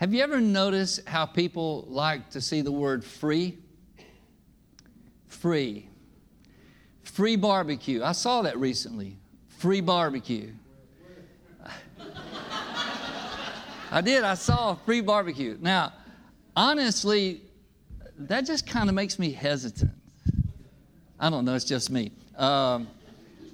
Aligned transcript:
Have 0.00 0.14
you 0.14 0.22
ever 0.22 0.40
noticed 0.40 1.06
how 1.06 1.26
people 1.26 1.84
like 1.86 2.30
to 2.30 2.40
see 2.40 2.62
the 2.62 2.72
word 2.72 3.04
free? 3.04 3.58
Free. 5.28 5.90
Free 7.02 7.36
barbecue. 7.36 8.02
I 8.02 8.12
saw 8.12 8.40
that 8.42 8.56
recently. 8.56 9.18
Free 9.58 9.82
barbecue. 9.82 10.52
I 13.90 14.00
did. 14.00 14.24
I 14.24 14.36
saw 14.36 14.74
free 14.74 15.02
barbecue. 15.02 15.58
Now, 15.60 15.92
honestly, 16.56 17.42
that 18.20 18.46
just 18.46 18.66
kind 18.66 18.88
of 18.88 18.94
makes 18.94 19.18
me 19.18 19.32
hesitant. 19.32 19.90
I 21.18 21.28
don't 21.28 21.44
know, 21.44 21.54
it's 21.54 21.66
just 21.66 21.90
me. 21.90 22.12
Um, 22.38 22.88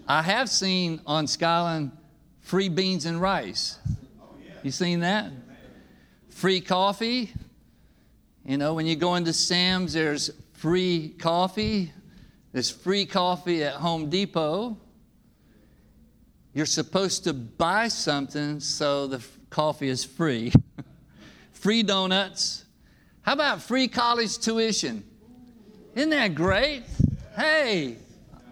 I 0.06 0.22
have 0.22 0.48
seen 0.48 1.00
on 1.08 1.26
Skyline 1.26 1.90
free 2.38 2.68
beans 2.68 3.04
and 3.04 3.20
rice. 3.20 3.80
You 4.62 4.70
seen 4.70 5.00
that? 5.00 5.32
Free 6.36 6.60
coffee. 6.60 7.32
You 8.44 8.58
know, 8.58 8.74
when 8.74 8.84
you 8.84 8.94
go 8.94 9.14
into 9.14 9.32
Sam's, 9.32 9.94
there's 9.94 10.30
free 10.52 11.14
coffee. 11.18 11.90
There's 12.52 12.70
free 12.70 13.06
coffee 13.06 13.64
at 13.64 13.72
Home 13.76 14.10
Depot. 14.10 14.76
You're 16.52 16.66
supposed 16.66 17.24
to 17.24 17.32
buy 17.32 17.88
something 17.88 18.60
so 18.60 19.06
the 19.06 19.24
coffee 19.48 19.88
is 19.88 20.04
free. 20.04 20.52
free 21.52 21.82
donuts. 21.82 22.66
How 23.22 23.32
about 23.32 23.62
free 23.62 23.88
college 23.88 24.36
tuition? 24.36 25.04
Isn't 25.94 26.10
that 26.10 26.34
great? 26.34 26.82
Hey, 27.34 27.96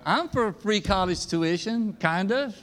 I'm 0.06 0.30
for 0.30 0.54
free 0.54 0.80
college 0.80 1.26
tuition, 1.26 1.92
kind 2.00 2.32
of. 2.32 2.56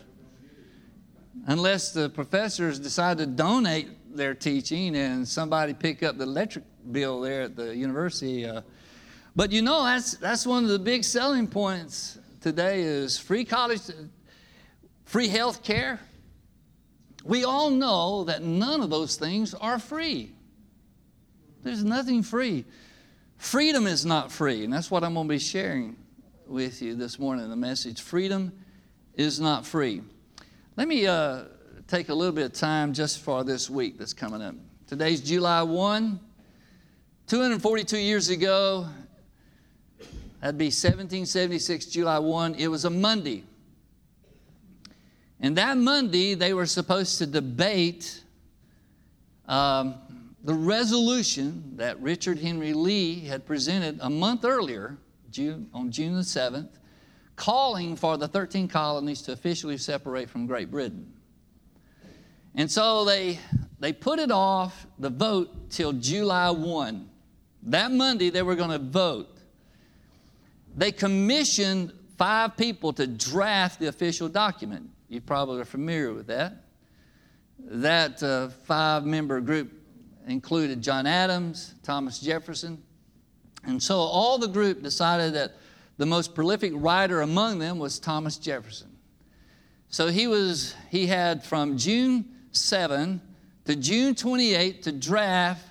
Unless 1.46 1.94
the 1.94 2.10
professors 2.10 2.80
decide 2.80 3.20
to 3.20 3.28
donate 3.28 3.88
their 4.16 4.34
teaching 4.34 4.96
and 4.96 5.28
somebody 5.28 5.74
pick 5.74 6.04
up 6.04 6.18
the 6.18 6.24
electric 6.24 6.64
bill 6.92 7.22
there 7.22 7.44
at 7.44 7.56
the 7.56 7.76
university. 7.76 8.46
Uh, 8.46 8.62
but 9.36 9.52
you 9.52 9.62
know, 9.62 9.84
that's, 9.84 10.16
that's 10.16 10.46
one 10.46 10.64
of 10.64 10.70
the 10.70 10.80
big 10.80 11.04
selling 11.04 11.48
points 11.48 12.18
today 12.42 12.82
is 12.82 13.18
free 13.18 13.46
college, 13.46 13.82
free 15.06 15.28
health 15.28 15.64
care. 15.64 16.00
We 17.24 17.44
all 17.44 17.70
know 17.70 18.24
that 18.26 18.42
none 18.42 18.82
of 18.82 18.90
those 18.90 19.16
things 19.16 19.54
are 19.54 19.80
free. 19.80 20.34
There's 21.64 21.84
nothing 21.84 22.24
free. 22.24 22.66
Freedom 23.38 23.88
is 23.88 24.06
not 24.06 24.32
free, 24.32 24.64
and 24.64 24.74
that's 24.74 24.92
what 24.92 25.04
I'm 25.04 25.14
going 25.14 25.28
to 25.28 25.34
be 25.34 25.40
sharing 25.40 25.96
with 26.48 26.82
you 26.82 26.96
this 26.96 27.18
morning 27.18 27.50
the 27.50 27.56
message 27.56 28.02
freedom 28.02 28.52
is 29.16 29.40
not 29.40 29.66
free. 29.66 30.02
Let 30.76 30.88
me 30.88 31.08
uh, 31.08 31.44
take 31.92 32.08
a 32.08 32.14
little 32.14 32.32
bit 32.32 32.46
of 32.46 32.54
time 32.54 32.94
just 32.94 33.20
for 33.20 33.44
this 33.44 33.70
week 33.70 33.98
that's 33.98 34.14
coming 34.14 34.42
up. 34.42 34.56
Today's 34.88 35.20
July 35.20 35.62
1. 35.62 36.22
242 37.28 37.98
years 37.98 38.30
ago, 38.30 38.88
that'd 40.40 40.58
be 40.58 40.68
1776, 40.68 41.88
July 41.88 42.18
1, 42.18 42.56
it 42.56 42.70
was 42.70 42.86
a 42.86 42.90
Monday. 42.90 43.44
And 45.42 45.58
that 45.58 45.78
Monday, 45.78 46.34
they 46.34 46.54
were 46.54 46.66
supposed 46.66 47.18
to 47.18 47.26
debate 47.26 48.24
um, 49.50 49.96
the 50.46 50.54
resolution 50.54 51.74
that 51.76 52.02
Richard 52.02 52.40
Henry 52.40 52.72
Lee 52.72 53.20
had 53.20 53.46
presented 53.46 54.00
a 54.02 54.10
month 54.10 54.46
earlier 54.46 54.98
June, 55.30 55.70
on 55.74 55.92
June 55.92 56.16
the 56.16 56.22
7th, 56.22 56.70
calling 57.36 57.98
for 57.98 58.16
the 58.16 58.30
13 58.30 58.70
colonies 58.70 59.22
to 59.24 59.34
officially 59.34 59.78
separate 59.78 60.30
from 60.30 60.48
Great 60.48 60.72
Britain. 60.72 61.12
And 62.56 62.70
so 62.70 63.06
they, 63.06 63.40
they 63.80 63.94
put 63.94 64.20
it 64.20 64.32
off, 64.32 64.86
the 65.00 65.10
vote, 65.10 65.70
till 65.70 65.94
July 65.94 66.50
1. 66.50 67.10
That 67.64 67.92
Monday, 67.92 68.30
they 68.30 68.42
were 68.42 68.56
going 68.56 68.72
to 68.72 68.80
vote. 68.80 69.38
They 70.76 70.92
commissioned 70.92 71.94
five 72.18 72.58
people 72.58 72.94
to 72.94 73.08
draft 73.08 73.80
the 73.80 73.88
official 73.88 74.30
document. 74.30 74.90
You 75.10 75.22
probably 75.22 75.62
are 75.62 75.66
familiar 75.66 76.14
with 76.14 76.28
that. 76.28 76.66
That 77.60 78.22
uh, 78.24 78.50
five 78.66 79.06
member 79.06 79.40
group 79.42 79.72
included 80.28 80.82
John 80.82 81.06
Adams, 81.06 81.76
Thomas 81.84 82.20
Jefferson, 82.20 82.82
and 83.64 83.82
so 83.82 83.98
all 83.98 84.38
the 84.38 84.48
group 84.48 84.82
decided 84.82 85.34
that 85.34 85.58
the 85.98 86.06
most 86.06 86.34
prolific 86.34 86.72
writer 86.76 87.22
among 87.22 87.60
them 87.60 87.78
was 87.78 88.00
Thomas 88.00 88.38
Jefferson. 88.38 88.90
So 89.90 90.08
he 90.08 90.26
was 90.26 90.76
he 90.90 91.08
had 91.08 91.44
from 91.44 91.78
June 91.78 92.26
7 92.52 93.22
to 93.66 93.76
June 93.76 94.16
28 94.16 94.84
to 94.84 94.92
draft 94.92 95.66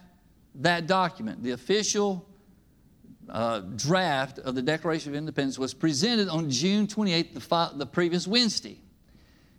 that 0.56 0.86
document. 0.86 1.42
The 1.42 1.52
official 1.52 2.26
uh, 3.28 3.60
draft 3.76 4.38
of 4.40 4.54
the 4.54 4.62
Declaration 4.62 5.12
of 5.12 5.16
Independence 5.16 5.58
was 5.58 5.74
presented 5.74 6.28
on 6.28 6.50
June 6.50 6.86
28, 6.86 7.34
the, 7.34 7.70
the 7.74 7.86
previous 7.86 8.26
Wednesday. 8.26 8.78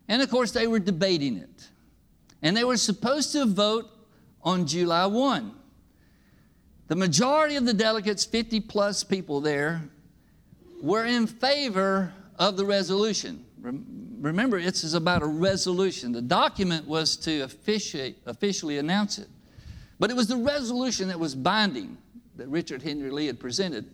And 0.07 0.21
of 0.21 0.29
course, 0.29 0.51
they 0.51 0.67
were 0.67 0.79
debating 0.79 1.37
it. 1.37 1.69
And 2.41 2.57
they 2.57 2.63
were 2.63 2.77
supposed 2.77 3.31
to 3.33 3.45
vote 3.45 3.89
on 4.41 4.65
July 4.65 5.05
1. 5.05 5.53
The 6.87 6.95
majority 6.95 7.55
of 7.55 7.65
the 7.65 7.73
delegates, 7.73 8.25
50 8.25 8.59
plus 8.61 9.03
people 9.03 9.39
there, 9.39 9.83
were 10.81 11.05
in 11.05 11.27
favor 11.27 12.13
of 12.37 12.57
the 12.57 12.65
resolution. 12.65 13.45
Remember, 14.21 14.59
it's 14.59 14.93
about 14.93 15.23
a 15.23 15.27
resolution. 15.27 16.11
The 16.11 16.21
document 16.21 16.87
was 16.87 17.17
to 17.17 17.41
officially, 17.41 18.15
officially 18.27 18.77
announce 18.77 19.17
it. 19.17 19.27
But 19.99 20.11
it 20.11 20.15
was 20.15 20.27
the 20.27 20.37
resolution 20.37 21.07
that 21.07 21.19
was 21.19 21.33
binding 21.33 21.97
that 22.37 22.47
Richard 22.47 22.83
Henry 22.83 23.09
Lee 23.09 23.25
had 23.25 23.39
presented. 23.39 23.89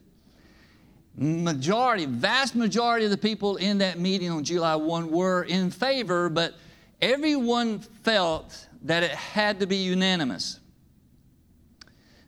Majority, 1.15 2.05
vast 2.05 2.55
majority 2.55 3.05
of 3.05 3.11
the 3.11 3.17
people 3.17 3.55
in 3.55 3.77
that 3.77 3.99
meeting 3.99 4.29
on 4.29 4.43
July 4.43 4.75
1 4.75 5.09
were 5.09 5.43
in 5.43 5.71
favor, 5.71 6.29
but 6.29 6.55
everyone 7.01 7.79
felt 7.79 8.67
that 8.83 9.03
it 9.03 9.11
had 9.11 9.61
to 9.61 9.65
be 9.65 9.77
unanimous. 9.77 10.59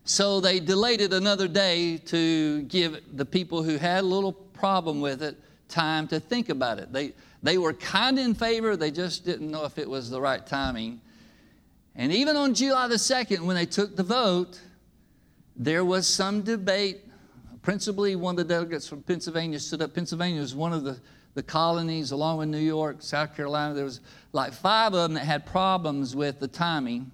So 0.04 0.40
they 0.40 0.58
delayed 0.58 1.02
it 1.02 1.12
another 1.12 1.46
day 1.46 1.98
to 2.06 2.62
give 2.62 2.98
the 3.12 3.26
people 3.26 3.62
who 3.62 3.76
had 3.76 4.04
a 4.04 4.06
little 4.06 4.32
problem 4.32 5.00
with 5.02 5.22
it 5.22 5.38
time 5.68 6.08
to 6.08 6.18
think 6.18 6.48
about 6.48 6.78
it. 6.78 6.92
They, 6.92 7.12
they 7.42 7.58
were 7.58 7.72
kind 7.72 8.18
of 8.18 8.24
in 8.24 8.34
favor, 8.34 8.76
they 8.76 8.90
just 8.90 9.24
didn't 9.24 9.50
know 9.50 9.64
if 9.64 9.78
it 9.78 9.88
was 9.88 10.10
the 10.10 10.20
right 10.20 10.46
timing. 10.46 11.00
And 11.96 12.12
even 12.12 12.36
on 12.36 12.54
July 12.54 12.88
the 12.88 12.96
2nd, 12.96 13.40
when 13.40 13.56
they 13.56 13.66
took 13.66 13.96
the 13.96 14.02
vote, 14.02 14.60
there 15.56 15.84
was 15.84 16.06
some 16.06 16.42
debate. 16.42 17.02
Principally, 17.62 18.16
one 18.16 18.38
of 18.38 18.48
the 18.48 18.54
delegates 18.54 18.88
from 18.88 19.02
Pennsylvania 19.02 19.58
stood 19.58 19.82
up. 19.82 19.94
Pennsylvania 19.94 20.40
was 20.40 20.54
one 20.54 20.72
of 20.72 20.84
the, 20.84 20.98
the 21.34 21.42
colonies, 21.42 22.10
along 22.10 22.38
with 22.38 22.48
New 22.48 22.58
York, 22.58 22.96
South 23.00 23.36
Carolina. 23.36 23.74
There 23.74 23.84
was 23.84 24.00
like 24.32 24.52
five 24.52 24.94
of 24.94 25.02
them 25.02 25.14
that 25.14 25.24
had 25.24 25.44
problems 25.44 26.16
with 26.16 26.40
the 26.40 26.48
timing. 26.48 27.10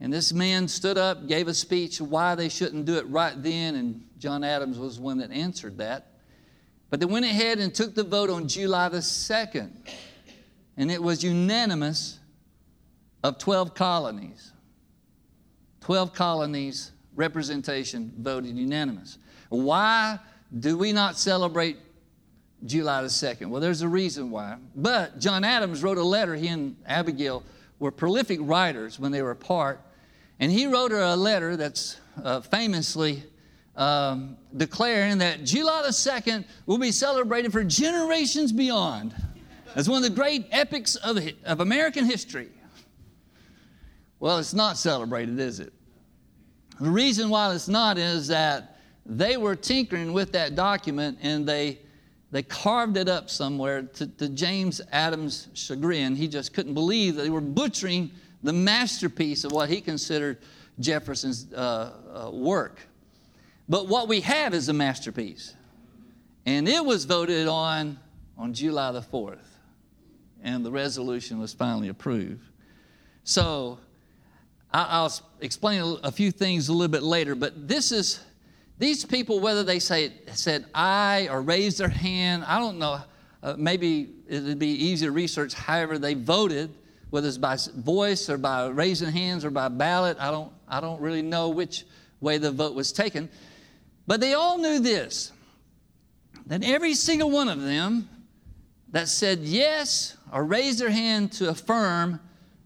And 0.00 0.10
this 0.12 0.32
man 0.32 0.66
stood 0.66 0.96
up, 0.96 1.26
gave 1.26 1.46
a 1.48 1.54
speech 1.54 2.00
why 2.00 2.34
they 2.34 2.48
shouldn't 2.48 2.86
do 2.86 2.96
it 2.96 3.06
right 3.08 3.34
then, 3.42 3.74
and 3.74 4.02
John 4.18 4.42
Adams 4.44 4.78
was 4.78 4.98
one 4.98 5.18
that 5.18 5.30
answered 5.30 5.76
that. 5.78 6.09
But 6.90 6.98
they 6.98 7.06
went 7.06 7.24
ahead 7.24 7.58
and 7.58 7.72
took 7.72 7.94
the 7.94 8.02
vote 8.02 8.30
on 8.30 8.48
July 8.48 8.88
the 8.88 8.98
2nd, 8.98 9.70
and 10.76 10.90
it 10.90 11.00
was 11.00 11.22
unanimous 11.22 12.18
of 13.22 13.38
12 13.38 13.74
colonies. 13.74 14.52
12 15.82 16.12
colonies 16.12 16.92
representation 17.14 18.12
voted 18.18 18.56
unanimous. 18.56 19.18
Why 19.48 20.18
do 20.58 20.76
we 20.76 20.92
not 20.92 21.16
celebrate 21.16 21.76
July 22.64 23.02
the 23.02 23.08
2nd? 23.08 23.46
Well, 23.46 23.60
there's 23.60 23.82
a 23.82 23.88
reason 23.88 24.30
why. 24.30 24.56
But 24.74 25.18
John 25.18 25.44
Adams 25.44 25.82
wrote 25.82 25.98
a 25.98 26.02
letter, 26.02 26.34
he 26.34 26.48
and 26.48 26.76
Abigail 26.86 27.44
were 27.78 27.90
prolific 27.90 28.40
writers 28.42 28.98
when 28.98 29.12
they 29.12 29.22
were 29.22 29.30
apart. 29.30 29.80
And 30.38 30.50
he 30.50 30.66
wrote 30.66 30.90
her 30.90 31.00
a 31.00 31.16
letter 31.16 31.56
that's 31.56 31.98
uh, 32.22 32.40
famously 32.40 33.22
um, 33.76 34.36
declaring 34.56 35.18
that 35.18 35.44
July 35.44 35.82
the 35.82 35.88
2nd 35.88 36.44
will 36.66 36.78
be 36.78 36.92
celebrated 36.92 37.52
for 37.52 37.64
generations 37.64 38.52
beyond 38.52 39.14
as 39.74 39.88
one 39.88 39.98
of 39.98 40.08
the 40.08 40.14
great 40.14 40.46
epics 40.50 40.96
of, 40.96 41.18
of 41.44 41.60
American 41.60 42.04
history. 42.04 42.48
Well, 44.18 44.38
it's 44.38 44.54
not 44.54 44.76
celebrated, 44.76 45.38
is 45.38 45.60
it? 45.60 45.72
The 46.80 46.90
reason 46.90 47.30
why 47.30 47.54
it's 47.54 47.68
not 47.68 47.98
is 47.98 48.28
that 48.28 48.78
they 49.06 49.36
were 49.36 49.56
tinkering 49.56 50.12
with 50.12 50.32
that 50.32 50.54
document 50.54 51.18
and 51.22 51.46
they, 51.46 51.78
they 52.30 52.42
carved 52.42 52.96
it 52.96 53.08
up 53.08 53.30
somewhere 53.30 53.82
to, 53.82 54.06
to 54.06 54.28
James 54.28 54.80
Adams' 54.92 55.48
chagrin. 55.54 56.16
He 56.16 56.28
just 56.28 56.52
couldn't 56.52 56.74
believe 56.74 57.16
that 57.16 57.22
they 57.22 57.30
were 57.30 57.40
butchering 57.40 58.10
the 58.42 58.52
masterpiece 58.52 59.44
of 59.44 59.52
what 59.52 59.68
he 59.68 59.80
considered 59.80 60.38
Jefferson's 60.78 61.52
uh, 61.52 62.26
uh, 62.26 62.30
work. 62.30 62.80
But 63.70 63.86
what 63.86 64.08
we 64.08 64.20
have 64.22 64.52
is 64.52 64.68
a 64.68 64.72
masterpiece. 64.72 65.54
And 66.44 66.68
it 66.68 66.84
was 66.84 67.04
voted 67.04 67.46
on 67.46 67.98
on 68.36 68.52
July 68.52 68.90
the 68.90 69.00
4th. 69.00 69.38
And 70.42 70.66
the 70.66 70.72
resolution 70.72 71.38
was 71.38 71.52
finally 71.52 71.88
approved. 71.88 72.42
So 73.22 73.78
I'll 74.72 75.12
explain 75.40 75.98
a 76.02 76.10
few 76.10 76.32
things 76.32 76.68
a 76.68 76.72
little 76.72 76.90
bit 76.90 77.02
later, 77.02 77.34
but 77.34 77.68
this 77.68 77.92
is 77.92 78.20
these 78.78 79.04
people, 79.04 79.40
whether 79.40 79.62
they 79.62 79.78
say 79.78 80.14
said 80.32 80.64
I 80.74 81.28
or 81.30 81.42
raised 81.42 81.78
their 81.78 81.88
hand, 81.88 82.44
I 82.46 82.58
don't 82.58 82.78
know. 82.78 83.00
Uh, 83.42 83.54
maybe 83.56 84.08
it'd 84.26 84.58
be 84.58 84.68
easy 84.68 85.06
to 85.06 85.12
research. 85.12 85.54
However, 85.54 85.98
they 85.98 86.14
voted, 86.14 86.70
whether 87.10 87.28
it's 87.28 87.36
by 87.36 87.56
voice 87.76 88.30
or 88.30 88.38
by 88.38 88.68
raising 88.68 89.10
hands 89.10 89.44
or 89.44 89.50
by 89.50 89.68
ballot. 89.68 90.16
I 90.18 90.30
don't. 90.30 90.50
I 90.66 90.80
don't 90.80 91.00
really 91.00 91.22
know 91.22 91.50
which 91.50 91.84
way 92.20 92.38
the 92.38 92.50
vote 92.50 92.74
was 92.74 92.92
taken, 92.92 93.28
but 94.10 94.20
they 94.20 94.34
all 94.34 94.58
knew 94.58 94.80
this: 94.80 95.30
that 96.46 96.64
every 96.64 96.94
single 96.94 97.30
one 97.30 97.48
of 97.48 97.62
them 97.62 98.08
that 98.88 99.06
said 99.06 99.38
yes 99.38 100.16
or 100.32 100.44
raised 100.44 100.80
their 100.80 100.90
hand 100.90 101.30
to 101.30 101.48
affirm 101.48 102.18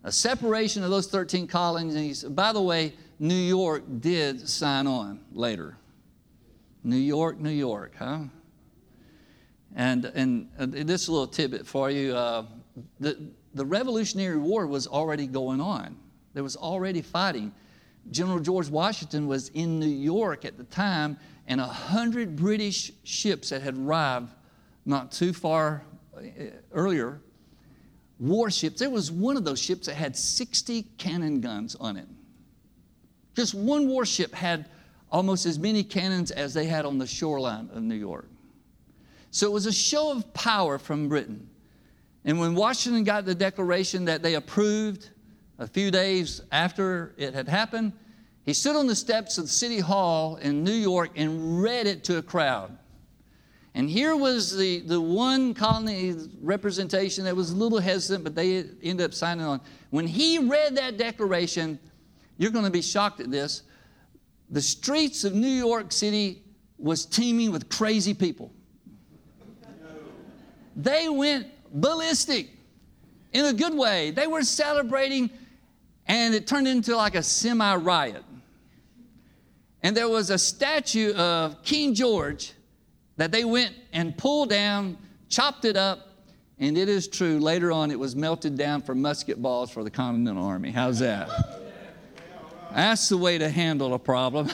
a 0.04 0.10
separation 0.10 0.82
of 0.82 0.88
those 0.88 1.06
13 1.06 1.46
colonies. 1.46 2.24
By 2.24 2.54
the 2.54 2.62
way, 2.62 2.94
New 3.18 3.34
York 3.34 3.82
did 4.00 4.48
sign 4.48 4.86
on 4.86 5.20
later. 5.32 5.76
New 6.82 6.96
York, 6.96 7.38
New 7.38 7.50
York, 7.50 7.92
huh? 7.98 8.20
And, 9.76 10.06
and 10.06 10.48
uh, 10.58 10.64
this 10.66 11.10
little 11.10 11.26
tidbit 11.26 11.66
for 11.66 11.90
you 11.90 12.16
uh, 12.16 12.46
the, 13.00 13.18
the 13.52 13.66
Revolutionary 13.66 14.38
War 14.38 14.66
was 14.66 14.86
already 14.86 15.26
going 15.26 15.60
on, 15.60 15.94
there 16.32 16.42
was 16.42 16.56
already 16.56 17.02
fighting. 17.02 17.52
General 18.10 18.38
George 18.38 18.68
Washington 18.70 19.26
was 19.26 19.50
in 19.50 19.78
New 19.78 19.86
York 19.86 20.44
at 20.46 20.56
the 20.56 20.64
time, 20.64 21.18
and 21.46 21.60
a 21.60 21.66
hundred 21.66 22.36
British 22.36 22.92
ships 23.02 23.50
that 23.50 23.62
had 23.62 23.76
arrived 23.76 24.32
not 24.86 25.12
too 25.12 25.32
far 25.32 25.84
uh, 26.16 26.20
earlier 26.72 27.20
warships. 28.18 28.80
There 28.80 28.90
was 28.90 29.10
one 29.10 29.36
of 29.36 29.44
those 29.44 29.60
ships 29.60 29.86
that 29.86 29.94
had 29.94 30.16
60 30.16 30.82
cannon 30.98 31.40
guns 31.40 31.74
on 31.74 31.96
it. 31.96 32.06
Just 33.34 33.54
one 33.54 33.88
warship 33.88 34.34
had 34.34 34.68
almost 35.10 35.46
as 35.46 35.58
many 35.58 35.82
cannons 35.82 36.30
as 36.30 36.54
they 36.54 36.66
had 36.66 36.84
on 36.84 36.98
the 36.98 37.06
shoreline 37.06 37.68
of 37.72 37.82
New 37.82 37.94
York. 37.94 38.28
So 39.30 39.46
it 39.46 39.52
was 39.52 39.66
a 39.66 39.72
show 39.72 40.12
of 40.12 40.32
power 40.32 40.78
from 40.78 41.08
Britain. 41.08 41.48
And 42.24 42.38
when 42.38 42.54
Washington 42.54 43.04
got 43.04 43.24
the 43.24 43.34
declaration 43.34 44.04
that 44.06 44.22
they 44.22 44.34
approved 44.34 45.10
a 45.58 45.66
few 45.66 45.90
days 45.90 46.40
after 46.52 47.14
it 47.16 47.34
had 47.34 47.48
happened, 47.48 47.92
he 48.44 48.52
stood 48.52 48.76
on 48.76 48.86
the 48.86 48.94
steps 48.94 49.38
of 49.38 49.44
the 49.44 49.50
City 49.50 49.80
Hall 49.80 50.36
in 50.36 50.64
New 50.64 50.72
York 50.72 51.10
and 51.16 51.62
read 51.62 51.86
it 51.86 52.04
to 52.04 52.18
a 52.18 52.22
crowd. 52.22 52.76
And 53.74 53.90
here 53.90 54.14
was 54.14 54.56
the, 54.56 54.80
the 54.80 55.00
one 55.00 55.54
colony 55.54 56.14
representation 56.40 57.24
that 57.24 57.34
was 57.34 57.50
a 57.50 57.56
little 57.56 57.80
hesitant, 57.80 58.22
but 58.22 58.34
they 58.34 58.58
ended 58.82 59.00
up 59.00 59.14
signing 59.14 59.44
on. 59.44 59.60
When 59.90 60.06
he 60.06 60.38
read 60.38 60.76
that 60.76 60.96
declaration, 60.96 61.78
you're 62.36 62.52
going 62.52 62.66
to 62.66 62.70
be 62.70 62.82
shocked 62.82 63.20
at 63.20 63.30
this. 63.30 63.62
The 64.50 64.60
streets 64.60 65.24
of 65.24 65.34
New 65.34 65.48
York 65.48 65.90
City 65.90 66.42
was 66.78 67.06
teeming 67.06 67.50
with 67.50 67.68
crazy 67.68 68.14
people. 68.14 68.52
They 70.76 71.08
went 71.08 71.46
ballistic 71.72 72.50
in 73.32 73.46
a 73.46 73.52
good 73.52 73.74
way. 73.74 74.10
They 74.10 74.26
were 74.26 74.42
celebrating, 74.42 75.30
and 76.06 76.34
it 76.34 76.46
turned 76.46 76.68
into 76.68 76.96
like 76.96 77.14
a 77.14 77.22
semi 77.22 77.74
riot. 77.76 78.22
And 79.84 79.94
there 79.94 80.08
was 80.08 80.30
a 80.30 80.38
statue 80.38 81.12
of 81.12 81.62
King 81.62 81.94
George 81.94 82.54
that 83.18 83.30
they 83.30 83.44
went 83.44 83.74
and 83.92 84.16
pulled 84.16 84.48
down, 84.48 84.96
chopped 85.28 85.66
it 85.66 85.76
up, 85.76 86.08
and 86.58 86.78
it 86.78 86.88
is 86.88 87.06
true, 87.06 87.38
later 87.38 87.70
on 87.70 87.90
it 87.90 87.98
was 87.98 88.16
melted 88.16 88.56
down 88.56 88.80
for 88.80 88.94
musket 88.94 89.42
balls 89.42 89.70
for 89.70 89.84
the 89.84 89.90
Continental 89.90 90.42
Army. 90.42 90.70
How's 90.70 91.00
that? 91.00 91.28
That's 92.74 93.10
the 93.10 93.18
way 93.18 93.36
to 93.36 93.50
handle 93.50 93.92
a 93.92 93.98
problem. 93.98 94.50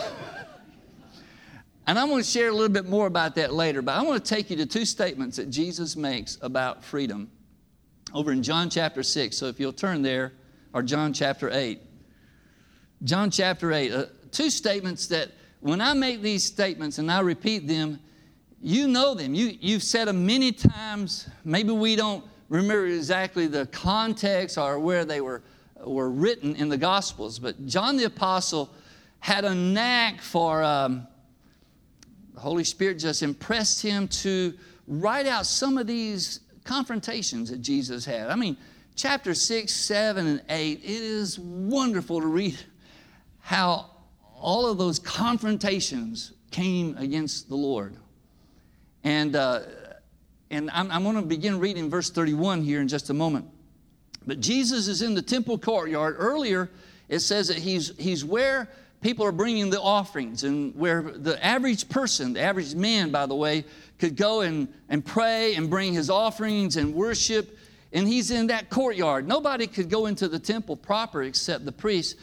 and 1.87 1.97
I'm 1.97 2.09
going 2.09 2.23
to 2.23 2.29
share 2.29 2.49
a 2.49 2.53
little 2.53 2.69
bit 2.69 2.87
more 2.87 3.07
about 3.07 3.37
that 3.37 3.55
later, 3.55 3.83
but 3.83 3.93
I 3.93 4.03
want 4.03 4.25
to 4.25 4.29
take 4.29 4.51
you 4.51 4.57
to 4.57 4.67
two 4.67 4.85
statements 4.85 5.37
that 5.37 5.49
Jesus 5.49 5.95
makes 5.95 6.39
about 6.43 6.83
freedom 6.83 7.31
over 8.13 8.33
in 8.33 8.43
John 8.43 8.69
chapter 8.69 9.05
6. 9.05 9.37
So 9.37 9.47
if 9.47 9.61
you'll 9.61 9.73
turn 9.73 10.03
there, 10.03 10.33
or 10.75 10.83
John 10.83 11.13
chapter 11.13 11.51
8. 11.53 11.81
John 13.05 13.31
chapter 13.31 13.73
8, 13.73 13.93
uh, 13.93 14.05
two 14.33 14.51
statements 14.51 15.07
that 15.09 15.31
when 15.61 15.81
I 15.81 15.93
make 15.93 16.23
these 16.23 16.45
statements 16.45 16.99
and 16.99 17.11
I 17.11 17.21
repeat 17.21 17.67
them, 17.67 18.01
you 18.63 18.89
know 18.89 19.15
them. 19.15 19.35
You, 19.35 19.57
you've 19.61 19.83
said 19.83 20.09
them 20.09 20.27
many 20.27 20.53
times. 20.53 21.29
Maybe 21.45 21.71
we 21.71 21.97
don't 21.97 22.25
remember 22.49 22.87
exactly 22.87 23.47
the 23.47 23.67
context 23.67 24.59
or 24.59 24.79
where 24.79 25.05
they 25.05 25.21
were, 25.21 25.43
were 25.83 26.11
written 26.11 26.57
in 26.57 26.69
the 26.69 26.77
Gospels, 26.77 27.39
but 27.39 27.67
John 27.67 27.97
the 27.97 28.05
Apostle 28.05 28.71
had 29.21 29.45
a 29.45 29.55
knack 29.55 30.21
for, 30.21 30.63
um, 30.63 31.07
the 32.35 32.41
Holy 32.41 32.65
Spirit 32.65 32.99
just 32.99 33.23
impressed 33.23 33.83
him 33.83 34.09
to 34.09 34.55
write 34.87 35.27
out 35.27 35.47
some 35.47 35.79
of 35.79 35.87
these 35.87 36.41
confrontations 36.65 37.51
that 37.51 37.61
Jesus 37.61 38.05
had. 38.05 38.29
I 38.29 38.35
mean, 38.35 38.57
chapter 38.97 39.35
6, 39.35 39.73
7, 39.73 40.27
and 40.27 40.43
8, 40.49 40.81
it 40.83 40.85
is 40.85 41.39
wonderful 41.39 42.21
to 42.21 42.27
read 42.27 42.59
how 43.41 43.91
all 44.41 44.67
of 44.67 44.79
those 44.79 44.99
confrontations 44.99 46.33
came 46.51 46.97
against 46.97 47.49
the 47.49 47.55
Lord. 47.55 47.95
And, 49.05 49.37
uh, 49.37 49.61
and 50.51 50.71
I'm, 50.71 50.91
I'm 50.91 51.03
going 51.05 51.17
to 51.17 51.23
begin 51.23 51.59
reading 51.59 51.89
verse 51.89 52.11
31 52.11 52.63
here 52.63 52.81
in 52.81 52.89
just 52.89 53.11
a 53.11 53.15
moment. 53.15 53.47
But 54.27 54.41
Jesus 54.41 54.89
is 54.89 55.03
in 55.03 55.15
the 55.15 55.23
temple 55.23 55.59
courtyard. 55.59 56.17
Earlier, 56.19 56.71
it 57.09 57.21
says 57.21 57.49
that 57.49 57.59
he's, 57.59 57.97
he's 57.99 58.25
where 58.25 58.69
people 59.01 59.25
are 59.25 59.33
bringing 59.33 59.71
the 59.71 59.81
offerings 59.81 60.45
and 60.45 60.75
where 60.77 61.03
the 61.03 61.43
average 61.45 61.89
person, 61.89 62.35
the 62.35 62.41
average 62.41 62.75
man, 62.75 63.11
by 63.11 63.27
the 63.27 63.35
way, 63.35 63.65
could 63.99 64.17
go 64.17 64.43
and, 64.43 64.69
and 64.89 65.05
pray 65.05 65.55
and 65.55 65.71
bring 65.71 65.93
his 65.93 66.11
offerings 66.11 66.77
and 66.77 66.95
worship. 66.95 67.59
And 67.93 68.07
he's 68.07 68.31
in 68.31 68.49
that 68.49 68.71
courtyard. 68.71 69.27
Nobody 69.27 69.67
could 69.67 69.91
go 69.91 70.07
into 70.07 70.29
the 70.29 70.39
temple 70.39 70.77
proper 70.77 71.23
except 71.23 71.65
the 71.65 71.73
priest. 71.73 72.17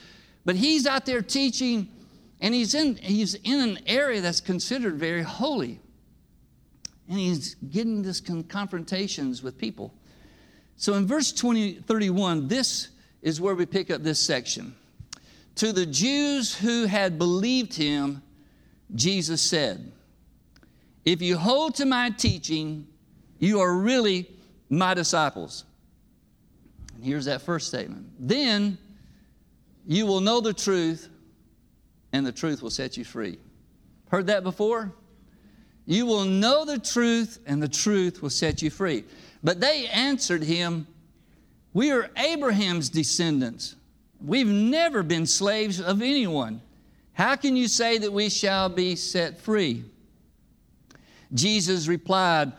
But 0.46 0.56
he's 0.56 0.88
out 0.88 1.06
there 1.06 1.22
teaching, 1.22 1.90
and 2.40 2.54
he's 2.54 2.74
in, 2.74 2.96
he's 2.98 3.36
in 3.36 3.60
an 3.60 3.80
area 3.88 4.22
that's 4.22 4.42
considered 4.42 4.96
very 4.96 5.24
holy 5.24 5.80
and 7.10 7.18
he's 7.18 7.56
getting 7.56 8.02
this 8.02 8.20
con- 8.20 8.44
confrontations 8.44 9.42
with 9.42 9.58
people. 9.58 9.94
So 10.76 10.94
in 10.96 11.08
verse 11.08 11.32
20, 11.32 11.76
31, 11.76 12.48
this 12.48 12.90
is 13.22 13.42
where 13.42 13.56
we 13.56 13.66
pick 13.66 13.90
up 13.90 14.04
this 14.04 14.20
section. 14.20 14.76
To 15.56 15.72
the 15.72 15.86
Jews 15.86 16.56
who 16.56 16.86
had 16.86 17.18
believed 17.18 17.74
him, 17.74 18.22
Jesus 18.94 19.42
said, 19.42 19.92
If 21.04 21.22
you 21.22 21.38
hold 21.38 21.76
to 21.76 21.86
my 21.86 22.12
teaching, 22.12 22.88
you 23.40 23.60
are 23.60 23.74
really 23.74 24.30
my 24.70 24.94
disciples. 24.94 25.64
And 26.96 27.04
here's 27.04 27.26
that 27.26 27.42
first 27.42 27.68
statement. 27.68 28.08
Then 28.20 28.78
you 29.88 30.06
will 30.06 30.22
know 30.22 30.42
the 30.42 30.54
truth, 30.54 31.10
and 32.14 32.26
the 32.26 32.32
truth 32.32 32.62
will 32.62 32.70
set 32.70 32.98
you 32.98 33.04
free. 33.04 33.38
Heard 34.10 34.28
that 34.28 34.44
before? 34.44 34.94
You 35.86 36.06
will 36.06 36.26
know 36.26 36.66
the 36.66 36.80
truth, 36.80 37.40
and 37.46 37.64
the 37.64 37.68
truth 37.68 38.22
will 38.22 38.30
set 38.30 38.62
you 38.62 38.70
free. 38.70 39.06
But 39.44 39.62
they 39.62 39.88
answered 39.88 40.44
him, 40.44 40.88
We 41.74 41.92
are 41.92 42.10
Abraham's 42.18 42.90
descendants. 42.90 43.76
We've 44.24 44.48
never 44.48 45.04
been 45.04 45.26
slaves 45.26 45.80
of 45.80 46.02
anyone. 46.02 46.62
How 47.14 47.36
can 47.36 47.56
you 47.56 47.68
say 47.68 47.98
that 48.00 48.12
we 48.12 48.30
shall 48.30 48.70
be 48.70 48.96
set 48.96 49.40
free? 49.40 49.84
Jesus 51.34 51.88
replied, 51.88 52.52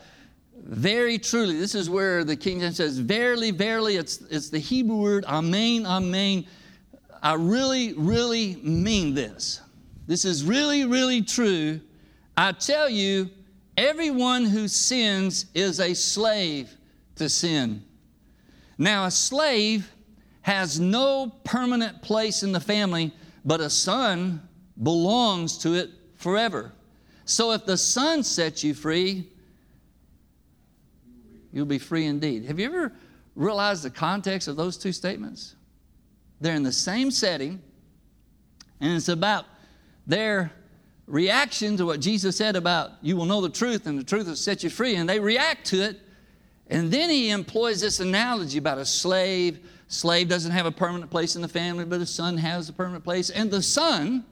Very 0.55 1.17
truly, 1.17 1.57
this 1.57 1.75
is 1.75 1.89
where 1.89 2.23
the 2.23 2.35
King 2.35 2.59
James 2.61 2.77
says, 2.77 2.97
Verily, 2.97 3.51
verily, 3.51 3.95
it's, 3.95 4.21
it's 4.29 4.49
the 4.49 4.59
Hebrew 4.59 4.97
word, 4.97 5.25
Amen, 5.25 5.85
Amen. 5.85 6.45
I 7.21 7.33
really, 7.33 7.93
really 7.93 8.55
mean 8.57 9.13
this. 9.13 9.61
This 10.07 10.25
is 10.25 10.43
really, 10.43 10.85
really 10.85 11.21
true 11.21 11.81
I 12.39 12.53
tell 12.53 12.89
you, 12.89 13.29
everyone 13.75 14.45
who 14.45 14.69
sins 14.69 15.47
is 15.53 15.81
a 15.81 15.93
slave 15.93 16.73
to 17.15 17.27
sin. 17.27 17.83
Now, 18.77 19.07
a 19.07 19.11
slave 19.11 19.91
has 20.43 20.79
no 20.79 21.33
permanent 21.43 22.01
place 22.01 22.41
in 22.41 22.53
the 22.53 22.61
family, 22.61 23.11
but 23.43 23.59
a 23.59 23.69
son 23.69 24.41
belongs 24.81 25.57
to 25.57 25.73
it 25.73 25.89
forever. 26.15 26.71
So 27.25 27.51
if 27.51 27.65
the 27.65 27.75
son 27.75 28.23
sets 28.23 28.63
you 28.63 28.73
free, 28.73 29.27
you'll 31.51 31.65
be 31.65 31.77
free 31.77 32.05
indeed. 32.05 32.45
Have 32.45 32.57
you 32.57 32.67
ever 32.67 32.93
realized 33.35 33.83
the 33.83 33.89
context 33.89 34.47
of 34.47 34.55
those 34.55 34.77
two 34.77 34.93
statements? 34.93 35.55
They're 36.41 36.55
in 36.55 36.63
the 36.63 36.71
same 36.71 37.11
setting, 37.11 37.61
and 38.79 38.95
it's 38.95 39.09
about 39.09 39.45
their 40.07 40.51
reaction 41.07 41.75
to 41.77 41.85
what 41.85 41.99
Jesus 41.99 42.37
said 42.37 42.55
about 42.55 42.91
you 43.01 43.17
will 43.17 43.25
know 43.25 43.41
the 43.41 43.49
truth 43.49 43.87
and 43.87 43.97
the 43.97 44.03
truth 44.03 44.27
will 44.27 44.35
set 44.35 44.63
you 44.63 44.69
free, 44.69 44.95
and 44.95 45.09
they 45.09 45.19
react 45.19 45.65
to 45.67 45.81
it. 45.81 45.99
And 46.67 46.91
then 46.91 47.09
he 47.09 47.31
employs 47.31 47.81
this 47.81 47.99
analogy 47.99 48.59
about 48.59 48.77
a 48.77 48.85
slave 48.85 49.59
slave 49.89 50.29
doesn't 50.29 50.51
have 50.51 50.65
a 50.65 50.71
permanent 50.71 51.11
place 51.11 51.35
in 51.35 51.41
the 51.41 51.47
family, 51.47 51.83
but 51.83 51.99
a 51.99 52.05
son 52.05 52.37
has 52.37 52.69
a 52.69 52.73
permanent 52.73 53.03
place. 53.03 53.29
And 53.29 53.51
the 53.51 53.61
son, 53.61 54.23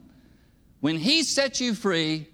when 0.80 0.96
he 0.96 1.22
sets 1.22 1.60
you 1.60 1.74
free, 1.74 2.28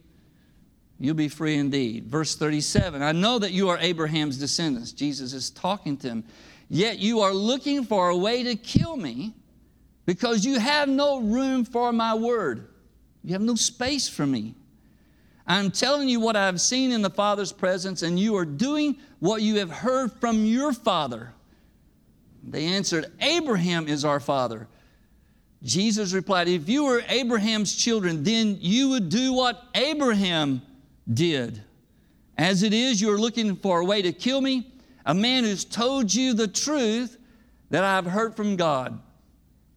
you'll 1.01 1.15
be 1.15 1.29
free 1.29 1.57
indeed. 1.57 2.05
Verse 2.05 2.37
37 2.37 3.03
I 3.03 3.13
know 3.13 3.39
that 3.41 3.51
you 3.51 3.71
are 3.71 3.79
Abraham's 3.79 4.39
descendants. 4.39 4.93
Jesus 4.93 5.33
is 5.33 5.51
talking 5.51 5.97
to 5.99 6.09
him. 6.09 6.25
Yet 6.69 6.99
you 6.99 7.21
are 7.21 7.33
looking 7.33 7.85
for 7.85 8.11
a 8.11 8.17
way 8.17 8.43
to 8.45 8.57
kill 8.57 8.97
me 8.97 9.35
because 10.07 10.45
you 10.45 10.59
have 10.59 10.89
no 10.89 11.21
room 11.21 11.65
for 11.65 11.93
my 11.93 12.15
word. 12.15 12.69
You 13.23 13.33
have 13.33 13.43
no 13.43 13.55
space 13.55 14.09
for 14.09 14.27
me. 14.27 14.55
I'm 15.47 15.71
telling 15.71 16.09
you 16.09 16.21
what 16.21 16.37
I've 16.37 16.61
seen 16.61 16.93
in 16.93 17.03
the 17.03 17.11
Father's 17.11 17.53
presence, 17.53 18.03
and 18.03 18.19
you 18.19 18.37
are 18.37 18.47
doing 18.47 18.97
what 19.21 19.43
you 19.43 19.59
have 19.59 19.71
heard 19.71 20.13
from 20.21 20.45
your 20.45 20.73
father. 20.73 21.33
They 22.43 22.65
answered, 22.67 23.07
Abraham 23.21 23.89
is 23.89 24.05
our 24.05 24.21
father. 24.21 24.69
Jesus 25.63 26.13
replied, 26.13 26.49
If 26.49 26.69
you 26.69 26.85
were 26.85 27.03
Abraham's 27.09 27.75
children, 27.75 28.23
then 28.23 28.59
you 28.61 28.91
would 28.91 29.09
do 29.09 29.33
what 29.33 29.63
Abraham 29.75 30.63
did. 31.13 31.63
As 32.37 32.63
it 32.63 32.75
is, 32.75 33.01
you're 33.01 33.19
looking 33.19 33.57
for 33.57 33.81
a 33.81 33.85
way 33.85 34.03
to 34.03 34.13
kill 34.13 34.41
me, 34.41 34.73
a 35.07 35.15
man 35.15 35.45
who's 35.45 35.65
told 35.65 36.13
you 36.13 36.35
the 36.35 36.49
truth 36.49 37.17
that 37.71 37.85
I've 37.85 38.07
heard 38.07 38.37
from 38.37 38.57
God. 38.57 38.99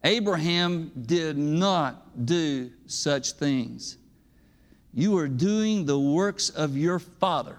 Abraham 0.04 0.92
did 1.06 1.36
not 1.36 2.24
do 2.24 2.70
such 2.86 3.32
things. 3.32 3.98
You 4.94 5.16
are 5.18 5.28
doing 5.28 5.84
the 5.84 5.98
works 5.98 6.50
of 6.50 6.76
your 6.76 6.98
father. 6.98 7.58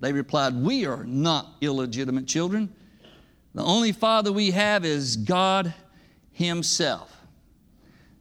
They 0.00 0.12
replied, 0.12 0.54
We 0.54 0.86
are 0.86 1.04
not 1.04 1.48
illegitimate 1.60 2.26
children. 2.26 2.72
The 3.54 3.64
only 3.64 3.92
father 3.92 4.32
we 4.32 4.52
have 4.52 4.84
is 4.84 5.16
God 5.16 5.74
Himself. 6.32 7.14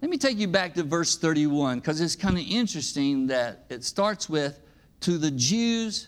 Let 0.01 0.09
me 0.09 0.17
take 0.17 0.37
you 0.37 0.47
back 0.47 0.73
to 0.75 0.83
verse 0.83 1.17
31 1.17 1.79
because 1.79 2.01
it's 2.01 2.15
kind 2.15 2.37
of 2.37 2.43
interesting 2.47 3.27
that 3.27 3.65
it 3.69 3.83
starts 3.83 4.29
with, 4.29 4.59
To 5.01 5.17
the 5.17 5.31
Jews 5.31 6.07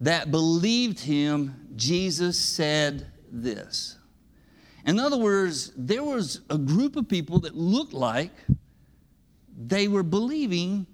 that 0.00 0.30
believed 0.30 1.00
Him, 1.00 1.68
Jesus 1.76 2.38
said 2.38 3.06
this. 3.30 3.96
In 4.86 4.98
other 4.98 5.16
words, 5.16 5.72
there 5.76 6.04
was 6.04 6.42
a 6.50 6.58
group 6.58 6.96
of 6.96 7.08
people 7.08 7.40
that 7.40 7.56
looked 7.56 7.94
like 7.94 8.32
they 9.56 9.88
were 9.88 10.02
believing 10.02 10.86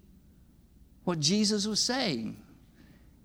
what 1.05 1.19
Jesus 1.19 1.67
was 1.67 1.81
saying. 1.81 2.37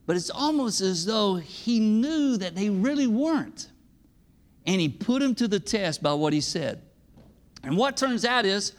But 0.05 0.15
it's 0.15 0.29
almost 0.29 0.81
as 0.81 1.05
though 1.05 1.36
he 1.36 1.79
knew 1.79 2.38
that 2.38 2.55
they 2.55 2.69
really 2.69 3.07
weren't. 3.07 3.67
And 4.65 4.81
he 4.81 4.89
put 4.89 5.22
them 5.22 5.36
to 5.36 5.48
the 5.48 5.60
test 5.60 6.01
by 6.01 6.13
what 6.13 6.34
he 6.34 6.41
said. 6.41 6.81
And 7.63 7.77
what 7.77 7.98
turns 7.98 8.25
out 8.25 8.45
is 8.45 8.74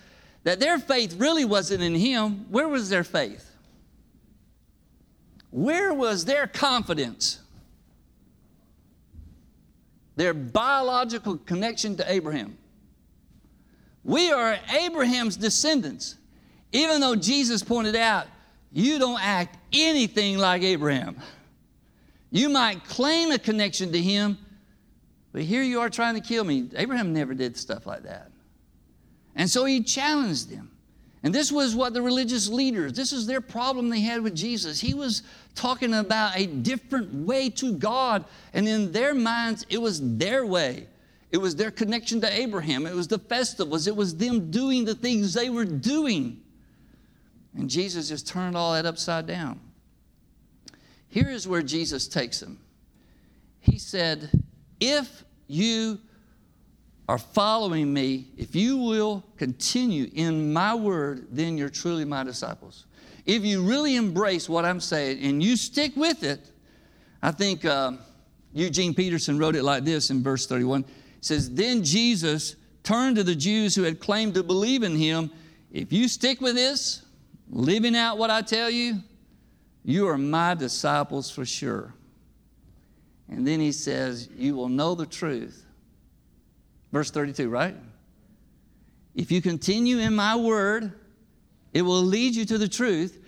that 0.45 0.61
their 0.61 0.79
faith 0.79 1.15
really 1.19 1.45
wasn't 1.45 1.83
in 1.83 1.95
him. 1.95 2.47
Where 2.51 2.69
was 2.69 2.89
their 2.89 3.05
faith? 3.05 3.51
Where 5.51 5.95
was 5.95 6.25
their 6.25 6.47
confidence? 6.47 7.41
Their 10.17 10.35
biological 10.35 11.37
connection 11.37 11.97
to 11.97 12.11
Abraham. 12.11 12.57
We 14.03 14.33
are 14.33 14.59
Abraham's 14.81 15.37
descendants, 15.37 16.17
even 16.73 17.01
though 17.01 17.17
Jesus 17.17 17.63
pointed 17.63 17.97
out, 17.97 18.27
you 18.73 18.99
don't 18.99 19.21
act 19.23 19.59
anything 19.73 20.39
like 20.39 20.63
Abraham. 20.63 21.17
You 22.31 22.49
might 22.49 22.85
claim 22.85 23.31
a 23.31 23.39
connection 23.39 23.93
to 23.93 24.01
him, 24.01 24.39
but 25.33 25.43
here 25.43 25.63
you 25.63 25.81
are 25.81 25.91
trying 25.91 26.15
to 26.15 26.21
kill 26.21 26.45
me. 26.45 26.69
Abraham 26.77 27.13
never 27.13 27.35
did 27.35 27.57
stuff 27.57 27.87
like 27.87 28.03
that. 28.03 28.31
And 29.35 29.49
so 29.49 29.65
he 29.65 29.83
challenged 29.83 30.51
them. 30.51 30.71
And 31.27 31.35
this 31.35 31.51
was 31.51 31.75
what 31.75 31.93
the 31.93 32.01
religious 32.01 32.47
leaders, 32.47 32.93
this 32.93 33.11
is 33.11 33.27
their 33.27 33.41
problem 33.41 33.89
they 33.89 33.99
had 33.99 34.23
with 34.23 34.33
Jesus. 34.33 34.79
He 34.81 34.95
was 34.95 35.25
talking 35.57 35.93
about 35.93 36.39
a 36.39 36.47
different 36.47 37.13
way 37.13 37.51
to 37.51 37.73
God. 37.73 38.25
And 38.55 38.69
in 38.69 38.93
their 38.93 39.13
minds, 39.13 39.67
it 39.69 39.83
was 39.83 40.19
their 40.19 40.47
way. 40.47 40.87
It 41.33 41.39
was 41.39 41.57
their 41.57 41.73
connection 41.73 42.21
to 42.21 42.33
Abraham. 42.33 42.87
It 42.87 42.95
was 42.95 43.09
the 43.09 43.19
festivals. 43.19 43.89
It 43.89 43.97
was 43.97 44.15
them 44.17 44.53
doing 44.53 44.85
the 44.85 44.95
things 44.95 45.35
they 45.35 45.51
were 45.51 45.65
doing. 45.65 46.41
And 47.57 47.69
Jesus 47.69 48.09
just 48.09 48.29
turned 48.29 48.57
all 48.57 48.75
that 48.75 48.87
upside 48.87 49.27
down. 49.27 49.59
Here 51.09 51.29
is 51.29 51.49
where 51.49 51.63
Jesus 51.63 52.07
takes 52.07 52.39
them. 52.39 52.61
He 53.59 53.81
said, 53.81 54.31
If 54.79 55.25
you 55.49 55.99
are 57.09 57.19
following 57.19 57.93
me, 57.93 58.27
if 58.37 58.57
you 58.57 58.77
will 58.77 59.25
continue 59.37 60.11
in 60.15 60.53
my 60.53 60.75
word, 60.75 61.29
then 61.31 61.57
you're 61.57 61.69
truly 61.69 62.05
my 62.05 62.25
disciples. 62.25 62.87
If 63.25 63.45
you 63.45 63.63
really 63.63 63.97
embrace 63.97 64.49
what 64.49 64.65
I'm 64.65 64.81
saying 64.81 65.23
and 65.23 65.43
you 65.43 65.57
stick 65.57 65.95
with 65.97 66.23
it, 66.23 66.51
I 67.23 67.31
think 67.31 67.65
uh, 67.65 67.93
Eugene 68.53 68.95
Peterson 68.95 69.39
wrote 69.39 69.55
it 69.55 69.63
like 69.63 69.85
this 69.85 70.11
in 70.11 70.23
verse 70.23 70.47
31. 70.47 70.83
He 70.83 70.93
says, 71.21 71.53
Then 71.53 71.85
Jesus 71.85 72.57
turned 72.83 73.17
to 73.17 73.25
the 73.25 73.35
Jews 73.35 73.75
who 73.75 73.83
had 73.83 74.01
claimed 74.01 74.35
to 74.35 74.43
believe 74.43 74.83
in 74.83 74.97
him. 74.97 75.31
If 75.73 75.93
you 75.93 76.09
stick 76.09 76.41
with 76.41 76.55
this, 76.55 77.05
living 77.51 77.97
out 77.97 78.19
what 78.19 78.31
I 78.31 78.43
tell 78.43 78.71
you, 78.71 79.03
you 79.85 80.09
are 80.09 80.19
my 80.19 80.55
disciples 80.55 81.31
for 81.31 81.45
sure. 81.45 81.95
And 83.29 83.47
then 83.47 83.61
he 83.61 83.73
says, 83.73 84.29
You 84.37 84.57
will 84.57 84.69
know 84.69 84.95
the 84.95 85.07
truth 85.07 85.66
Verse 86.93 87.11
32, 87.11 87.49
right? 87.49 87.77
If 89.15 89.33
you 89.33 89.41
continue 89.41 89.99
in 89.99 90.15
my 90.15 90.37
word, 90.37 90.93
it 91.73 91.83
will 91.83 92.03
lead 92.03 92.35
you 92.35 92.45
to 92.47 92.59
the 92.59 92.69
truth, 92.69 93.23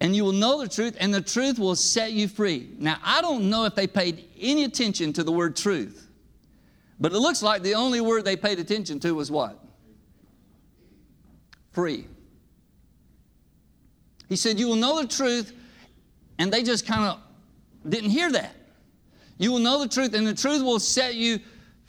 and 0.00 0.16
you 0.16 0.24
will 0.24 0.32
know 0.32 0.60
the 0.60 0.68
truth, 0.68 0.96
and 0.98 1.12
the 1.12 1.20
truth 1.20 1.58
will 1.58 1.76
set 1.76 2.12
you 2.12 2.26
free. 2.26 2.70
Now, 2.78 2.96
I 3.04 3.20
don't 3.20 3.50
know 3.50 3.64
if 3.64 3.74
they 3.74 3.86
paid 3.86 4.24
any 4.38 4.64
attention 4.64 5.12
to 5.14 5.24
the 5.24 5.32
word 5.32 5.56
truth, 5.56 6.10
but 6.98 7.12
it 7.12 7.18
looks 7.18 7.42
like 7.42 7.62
the 7.62 7.74
only 7.74 8.00
word 8.00 8.24
they 8.24 8.36
paid 8.36 8.58
attention 8.58 8.98
to 9.00 9.14
was 9.14 9.30
what? 9.30 9.58
Free. 11.72 12.06
He 14.28 14.36
said, 14.36 14.58
You 14.58 14.68
will 14.68 14.76
know 14.76 15.00
the 15.00 15.08
truth, 15.08 15.52
and 16.38 16.52
they 16.52 16.62
just 16.62 16.86
kind 16.86 17.04
of 17.04 17.20
didn't 17.88 18.10
hear 18.10 18.32
that. 18.32 18.54
You 19.38 19.52
will 19.52 19.58
know 19.58 19.80
the 19.80 19.88
truth, 19.88 20.14
and 20.14 20.26
the 20.26 20.34
truth 20.34 20.62
will 20.62 20.78
set 20.78 21.14
you 21.14 21.40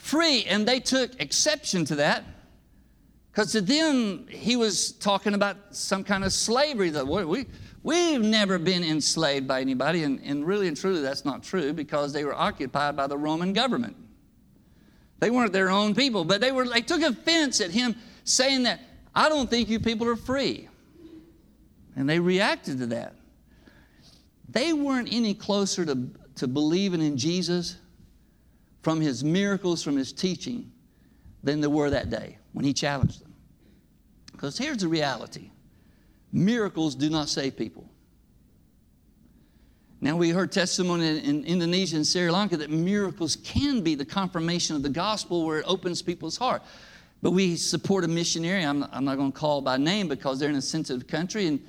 free. 0.01 0.43
And 0.46 0.67
they 0.67 0.79
took 0.79 1.20
exception 1.22 1.86
to 1.86 1.96
that 1.96 2.25
because 3.31 3.53
to 3.53 3.62
them, 3.62 4.27
he 4.27 4.55
was 4.55 4.91
talking 4.93 5.34
about 5.34 5.58
some 5.72 6.03
kind 6.03 6.24
of 6.24 6.34
slavery. 6.34 6.89
That 6.89 7.08
we, 7.08 7.46
we've 7.81 8.22
never 8.22 8.60
been 8.60 8.84
enslaved 8.84 9.48
by 9.48 9.62
anybody. 9.62 10.03
And, 10.03 10.20
and 10.24 10.46
really 10.46 10.67
and 10.67 10.75
truly, 10.75 11.01
that's 11.01 11.24
not 11.24 11.43
true 11.43 11.72
because 11.72 12.12
they 12.12 12.25
were 12.25 12.36
occupied 12.36 12.98
by 12.98 13.08
the 13.08 13.17
Roman 13.17 13.53
government. 13.53 13.96
They 15.20 15.29
weren't 15.29 15.53
their 15.53 15.70
own 15.70 15.93
people, 15.93 16.25
but 16.25 16.41
they, 16.41 16.51
were, 16.51 16.67
they 16.67 16.81
took 16.81 17.03
offense 17.03 17.62
at 17.62 17.70
him 17.70 17.96
saying 18.24 18.63
that, 18.63 18.81
I 19.13 19.29
don't 19.29 19.50
think 19.50 19.70
you 19.70 19.79
people 19.79 20.08
are 20.08 20.15
free. 20.15 20.67
And 21.96 22.10
they 22.10 22.20
reacted 22.20 22.79
to 22.79 22.88
that. 22.88 23.13
They 24.50 24.74
weren't 24.74 25.10
any 25.12 25.34
closer 25.34 25.86
to, 25.86 26.10
to 26.36 26.48
believing 26.48 27.01
in 27.01 27.17
Jesus 27.17 27.77
from 28.82 29.02
his 29.02 29.24
miracles, 29.24 29.84
from 29.84 29.96
his 29.96 30.12
teaching, 30.12 30.72
than 31.44 31.62
there 31.62 31.70
were 31.70 31.90
that 31.90 32.10
day 32.10 32.38
when 32.54 32.66
he 32.66 32.74
challenged 32.74 33.22
them. 33.22 33.34
Because 34.32 34.58
here's 34.58 34.78
the 34.78 34.88
reality 34.88 35.52
miracles 36.34 36.96
do 36.96 37.10
not 37.10 37.30
save 37.30 37.58
people. 37.58 37.88
Now, 40.04 40.18
we 40.18 40.32
heard 40.32 40.52
testimony 40.52 41.08
in, 41.08 41.18
in 41.18 41.46
Indonesia 41.46 41.96
and 41.96 42.08
Sri 42.08 42.30
Lanka 42.32 42.58
that 42.58 42.72
miracles 42.72 43.36
can 43.36 43.82
be 43.82 43.94
the 43.94 44.06
confirmation 44.06 44.76
of 44.76 44.82
the 44.82 44.90
gospel 44.90 45.46
where 45.46 45.60
it 45.60 45.66
opens 45.68 46.02
people's 46.02 46.38
heart. 46.38 46.64
But 47.22 47.32
we 47.32 47.56
support 47.56 48.04
a 48.04 48.08
missionary, 48.08 48.66
I'm, 48.66 48.84
I'm 48.92 49.06
not 49.06 49.18
going 49.18 49.32
to 49.32 49.38
call 49.38 49.62
by 49.62 49.78
name 49.78 50.08
because 50.08 50.40
they're 50.40 50.50
in 50.50 50.56
a 50.56 50.62
sensitive 50.62 51.06
country, 51.06 51.46
and, 51.46 51.60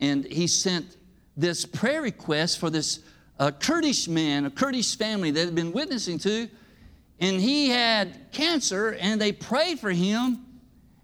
and 0.00 0.26
he 0.26 0.46
sent 0.46 0.98
this 1.34 1.64
prayer 1.64 2.02
request 2.02 2.58
for 2.58 2.68
this 2.68 3.00
uh, 3.38 3.50
Kurdish 3.52 4.08
man, 4.08 4.46
a 4.46 4.50
Kurdish 4.50 4.96
family 4.96 5.30
that 5.30 5.44
had 5.44 5.54
been 5.54 5.72
witnessing 5.72 6.18
to, 6.18 6.48
and 7.20 7.40
he 7.40 7.68
had 7.68 8.30
cancer, 8.32 8.96
and 9.00 9.20
they 9.20 9.32
prayed 9.32 9.80
for 9.80 9.90
him, 9.90 10.44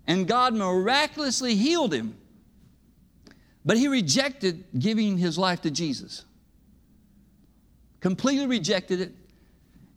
and 0.07 0.27
God 0.27 0.55
miraculously 0.55 1.55
healed 1.55 1.93
him. 1.93 2.17
But 3.65 3.79
he 3.79 3.89
rejected 3.89 4.65
giving 4.79 5.17
his 5.17 5.39
life 5.39 5.63
to 5.63 5.71
Jesus. 5.71 6.25
Completely 8.01 8.47
rejected 8.47 9.01
it. 9.01 9.13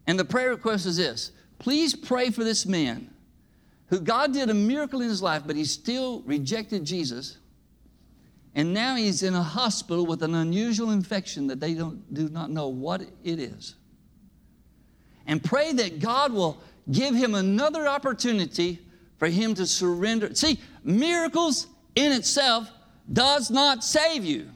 And 0.07 0.17
the 0.17 0.25
prayer 0.25 0.51
request 0.51 0.85
is 0.85 0.97
this 0.97 1.31
please 1.59 1.95
pray 1.95 2.29
for 2.29 2.43
this 2.43 2.65
man 2.65 3.13
who 3.87 3.99
God 3.99 4.33
did 4.33 4.49
a 4.49 4.53
miracle 4.53 5.01
in 5.01 5.09
his 5.09 5.21
life, 5.21 5.43
but 5.45 5.55
he 5.55 5.65
still 5.65 6.21
rejected 6.21 6.85
Jesus. 6.85 7.37
And 8.57 8.73
now 8.73 8.95
he's 8.95 9.23
in 9.23 9.35
a 9.35 9.43
hospital 9.43 10.05
with 10.05 10.21
an 10.23 10.35
unusual 10.35 10.91
infection 10.91 11.47
that 11.47 11.61
they 11.61 11.73
don't, 11.75 12.13
do 12.13 12.27
not 12.27 12.49
know 12.49 12.67
what 12.67 13.01
it 13.01 13.39
is 13.39 13.75
and 15.27 15.43
pray 15.43 15.73
that 15.73 15.99
God 15.99 16.31
will 16.31 16.57
give 16.89 17.13
him 17.13 17.35
another 17.35 17.87
opportunity 17.87 18.79
for 19.17 19.27
him 19.27 19.53
to 19.55 19.67
surrender. 19.67 20.33
See, 20.33 20.59
miracles 20.83 21.67
in 21.95 22.11
itself 22.13 22.71
does 23.11 23.51
not 23.51 23.83
save 23.83 24.23
you. 24.23 24.49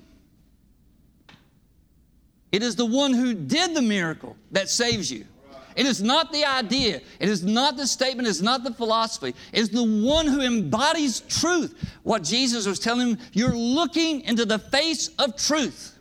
It 2.51 2.63
is 2.63 2.75
the 2.75 2.85
one 2.85 3.13
who 3.13 3.33
did 3.33 3.75
the 3.75 3.81
miracle 3.81 4.35
that 4.51 4.69
saves 4.69 5.11
you. 5.11 5.25
It 5.75 5.85
is 5.85 6.01
not 6.01 6.31
the 6.31 6.45
idea. 6.45 7.01
It 7.19 7.29
is 7.29 7.43
not 7.43 7.77
the 7.77 7.87
statement. 7.87 8.27
It 8.27 8.31
is 8.31 8.41
not 8.41 8.63
the 8.63 8.73
philosophy. 8.73 9.35
It 9.53 9.59
is 9.59 9.69
the 9.69 9.83
one 9.83 10.27
who 10.27 10.41
embodies 10.41 11.21
truth. 11.21 11.89
What 12.03 12.23
Jesus 12.23 12.67
was 12.67 12.79
telling 12.79 13.11
him, 13.11 13.17
you're 13.33 13.55
looking 13.55 14.21
into 14.21 14.45
the 14.45 14.59
face 14.59 15.09
of 15.19 15.35
truth. 15.35 15.97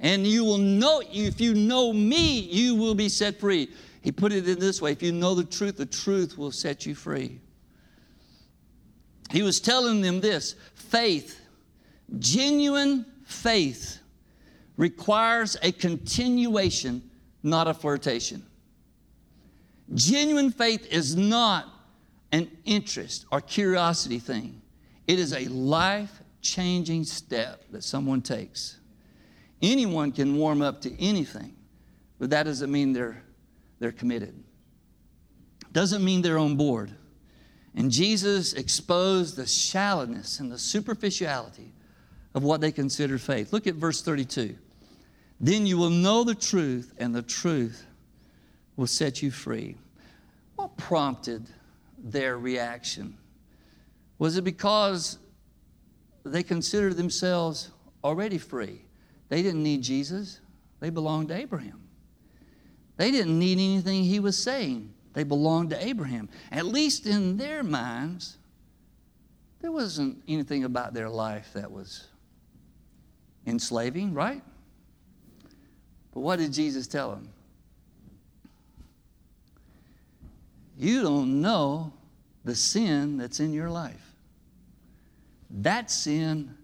And 0.00 0.26
you 0.26 0.44
will 0.44 0.58
know, 0.58 1.02
if 1.12 1.40
you 1.40 1.54
know 1.54 1.92
me, 1.92 2.40
you 2.40 2.74
will 2.74 2.94
be 2.94 3.08
set 3.08 3.38
free. 3.38 3.68
He 4.02 4.12
put 4.12 4.32
it 4.32 4.48
in 4.48 4.58
this 4.58 4.80
way 4.80 4.92
if 4.92 5.02
you 5.02 5.12
know 5.12 5.34
the 5.34 5.44
truth, 5.44 5.76
the 5.76 5.86
truth 5.86 6.38
will 6.38 6.52
set 6.52 6.86
you 6.86 6.94
free. 6.94 7.38
He 9.30 9.42
was 9.42 9.60
telling 9.60 10.00
them 10.00 10.20
this 10.20 10.56
faith, 10.74 11.40
genuine 12.18 13.06
faith, 13.24 14.00
requires 14.76 15.56
a 15.62 15.70
continuation, 15.70 17.02
not 17.42 17.68
a 17.68 17.74
flirtation. 17.74 18.44
Genuine 19.94 20.50
faith 20.50 20.86
is 20.92 21.16
not 21.16 21.66
an 22.32 22.50
interest 22.64 23.26
or 23.32 23.40
curiosity 23.40 24.18
thing, 24.18 24.60
it 25.06 25.18
is 25.18 25.32
a 25.32 25.46
life 25.48 26.22
changing 26.40 27.04
step 27.04 27.64
that 27.70 27.82
someone 27.82 28.22
takes. 28.22 28.78
Anyone 29.62 30.12
can 30.12 30.36
warm 30.36 30.62
up 30.62 30.80
to 30.82 31.00
anything, 31.02 31.54
but 32.18 32.30
that 32.30 32.44
doesn't 32.44 32.70
mean 32.70 32.92
they're, 32.92 33.22
they're 33.78 33.92
committed. 33.92 34.42
Doesn't 35.72 36.04
mean 36.04 36.22
they're 36.22 36.38
on 36.38 36.56
board. 36.56 36.92
And 37.74 37.90
Jesus 37.90 38.54
exposed 38.54 39.36
the 39.36 39.46
shallowness 39.46 40.40
and 40.40 40.50
the 40.50 40.58
superficiality 40.58 41.72
of 42.34 42.42
what 42.42 42.60
they 42.60 42.72
consider 42.72 43.18
faith. 43.18 43.52
Look 43.52 43.66
at 43.66 43.74
verse 43.74 44.02
32. 44.02 44.56
Then 45.40 45.66
you 45.66 45.78
will 45.78 45.90
know 45.90 46.24
the 46.24 46.34
truth, 46.34 46.92
and 46.98 47.14
the 47.14 47.22
truth 47.22 47.86
will 48.76 48.86
set 48.86 49.22
you 49.22 49.30
free. 49.30 49.76
What 50.56 50.76
prompted 50.76 51.46
their 51.98 52.38
reaction? 52.38 53.16
Was 54.18 54.36
it 54.36 54.44
because 54.44 55.18
they 56.24 56.42
considered 56.42 56.96
themselves 56.96 57.70
already 58.04 58.38
free? 58.38 58.82
They 59.28 59.42
didn't 59.42 59.62
need 59.62 59.82
Jesus, 59.82 60.40
they 60.80 60.90
belonged 60.90 61.28
to 61.28 61.34
Abraham. 61.34 61.80
They 62.96 63.10
didn't 63.10 63.38
need 63.38 63.58
anything 63.58 64.04
he 64.04 64.20
was 64.20 64.36
saying. 64.36 64.92
They 65.14 65.24
belonged 65.24 65.70
to 65.70 65.84
Abraham. 65.84 66.28
At 66.52 66.66
least 66.66 67.06
in 67.06 67.38
their 67.38 67.62
minds, 67.62 68.36
there 69.60 69.72
wasn't 69.72 70.22
anything 70.28 70.64
about 70.64 70.94
their 70.94 71.08
life 71.08 71.50
that 71.54 71.70
was 71.70 72.08
enslaving, 73.46 74.14
right? 74.14 74.42
But 76.12 76.20
what 76.20 76.38
did 76.38 76.52
Jesus 76.52 76.86
tell 76.86 77.10
them? 77.10 77.28
You 80.80 81.02
don't 81.02 81.42
know 81.42 81.92
the 82.42 82.54
sin 82.54 83.18
that's 83.18 83.38
in 83.38 83.52
your 83.52 83.68
life. 83.68 84.14
That 85.50 85.90
sin 85.90 86.54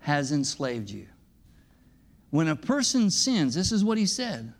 has 0.00 0.32
enslaved 0.32 0.90
you. 0.90 1.06
When 2.28 2.48
a 2.48 2.56
person 2.56 3.10
sins, 3.10 3.54
this 3.54 3.72
is 3.72 3.82
what 3.82 3.96
he 3.96 4.04
said. 4.04 4.52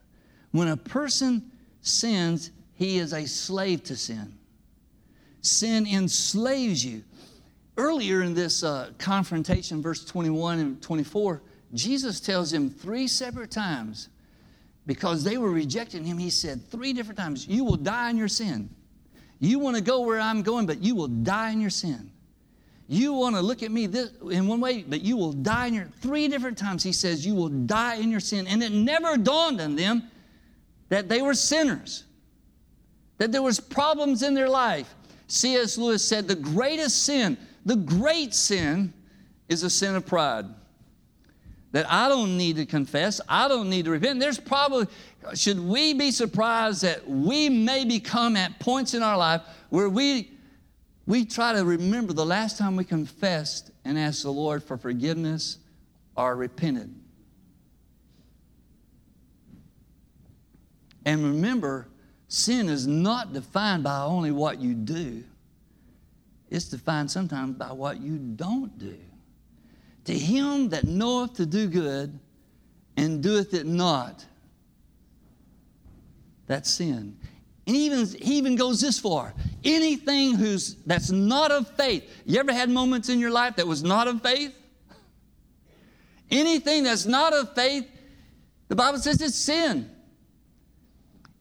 When 0.53 0.69
a 0.69 0.77
person 0.79 1.51
sins, 1.83 2.51
he 2.77 2.97
is 2.97 3.13
a 3.13 3.27
slave 3.27 3.85
to 3.85 3.97
sin. 3.97 4.39
Sin 5.43 5.87
enslaves 5.87 6.83
you. 6.83 7.05
Earlier 7.77 8.23
in 8.23 8.33
this 8.33 8.65
uh, 8.65 8.93
confrontation, 8.97 9.83
verse 9.83 10.03
21 10.03 10.61
and 10.61 10.81
24, 10.81 11.43
Jesus 11.75 12.21
tells 12.21 12.51
him 12.51 12.71
three 12.71 13.07
separate 13.07 13.51
times 13.51 14.09
because 14.87 15.25
they 15.25 15.37
were 15.37 15.51
rejecting 15.51 16.05
him. 16.05 16.17
He 16.17 16.31
said 16.31 16.67
three 16.71 16.95
different 16.95 17.19
times, 17.19 17.47
You 17.47 17.65
will 17.65 17.77
die 17.77 18.09
in 18.09 18.17
your 18.17 18.29
sin. 18.29 18.71
You 19.45 19.59
want 19.59 19.77
to 19.77 19.83
go 19.83 20.01
where 20.01 20.21
I'm 20.21 20.43
going, 20.43 20.67
but 20.67 20.83
you 20.83 20.95
will 20.95 21.09
die 21.09 21.51
in 21.51 21.61
your 21.61 21.71
sin. 21.71 22.11
You 22.87 23.15
want 23.15 23.35
to 23.37 23.41
look 23.41 23.63
at 23.63 23.71
me 23.71 23.87
this, 23.87 24.11
in 24.31 24.47
one 24.47 24.61
way, 24.61 24.83
but 24.83 25.01
you 25.01 25.17
will 25.17 25.33
die 25.33 25.67
in 25.67 25.75
your. 25.75 25.87
Three 26.01 26.29
different 26.29 26.59
times 26.59 26.83
he 26.83 26.93
says, 26.93 27.25
You 27.25 27.35
will 27.35 27.49
die 27.49 27.97
in 27.97 28.11
your 28.11 28.21
sin. 28.21 28.47
And 28.47 28.63
it 28.63 28.73
never 28.73 29.17
dawned 29.17 29.61
on 29.61 29.75
them 29.77 30.11
that 30.89 31.09
they 31.09 31.23
were 31.23 31.35
sinners 31.35 32.05
that 33.19 33.33
there 33.33 33.43
was 33.43 33.61
problems 33.61 34.23
in 34.23 34.35
their 34.35 34.49
life. 34.49 34.95
C.S. 35.29 35.79
Lewis 35.79 36.07
said 36.07 36.29
the 36.29 36.35
greatest 36.35 37.05
sin, 37.05 37.39
the 37.65 37.77
great 37.77 38.35
sin, 38.35 38.93
is 39.49 39.63
a 39.63 39.71
sin 39.71 39.95
of 39.95 40.07
pride. 40.07 40.47
That 41.75 41.91
I 41.91 42.09
don't 42.09 42.39
need 42.39 42.57
to 42.57 42.67
confess, 42.67 43.21
I 43.29 43.49
don't 43.49 43.69
need 43.69 43.85
to 43.87 43.91
repent. 43.91 44.21
There's 44.21 44.39
probably, 44.39 44.87
should 45.35 45.59
we 45.59 45.93
be 45.93 46.11
surprised 46.11 46.83
that 46.83 47.09
we 47.09 47.49
may 47.49 47.85
become 47.85 48.37
at 48.37 48.59
points 48.61 48.95
in 48.95 49.03
our 49.03 49.19
life 49.19 49.43
where 49.71 49.89
we, 49.89 50.31
we 51.07 51.25
try 51.25 51.53
to 51.53 51.65
remember 51.65 52.13
the 52.13 52.25
last 52.25 52.59
time 52.59 52.77
we 52.77 52.85
confessed 52.85 53.73
and 53.85 53.99
asked 53.99 54.23
the 54.23 54.31
Lord 54.31 54.63
for 54.63 54.77
forgiveness 54.77 55.59
or 56.17 56.37
repented? 56.37 56.95
And 61.05 61.25
remember, 61.25 61.89
Sin 62.35 62.69
is 62.69 62.85
not 62.85 63.33
defined 63.33 63.85
by 63.85 64.01
only 64.01 64.33
what 64.33 64.61
you 64.61 64.75
do, 64.75 65.23
it's 66.51 66.65
defined 66.65 67.09
sometimes 67.09 67.57
by 67.57 67.71
what 67.71 68.01
you 68.01 68.17
don't 68.17 68.77
do. 68.77 68.99
To 70.05 70.19
him 70.19 70.69
that 70.71 70.85
knoweth 70.85 71.35
to 71.35 71.47
do 71.47 71.67
good 71.67 72.19
and 72.97 73.23
doeth 73.23 73.55
it 73.55 73.67
not, 73.67 74.25
that's 76.47 76.71
sin. 76.71 77.17
And 77.67 77.75
even, 77.75 78.07
he 78.07 78.37
even 78.37 78.57
goes 78.57 78.81
this 78.81 78.99
far. 78.99 79.33
Anything 79.65 80.35
who's, 80.35 80.75
that's 80.87 81.11
not 81.11 81.51
of 81.51 81.69
faith. 81.77 82.05
You 82.27 82.39
ever 82.39 82.53
had 82.53 82.69
moments 82.69 83.09
in 83.09 83.19
your 83.19 83.31
life 83.31 83.57
that 83.57 83.67
was 83.67 83.83
not 83.83 84.07
of 84.07 84.23
faith? 84.23 84.55
Anything 86.31 86.85
that's 86.85 87.07
not 87.07 87.33
of 87.33 87.55
faith, 87.55 87.87
the 88.69 88.77
Bible 88.77 88.99
says 88.99 89.21
it's 89.23 89.37
sin. 89.37 89.91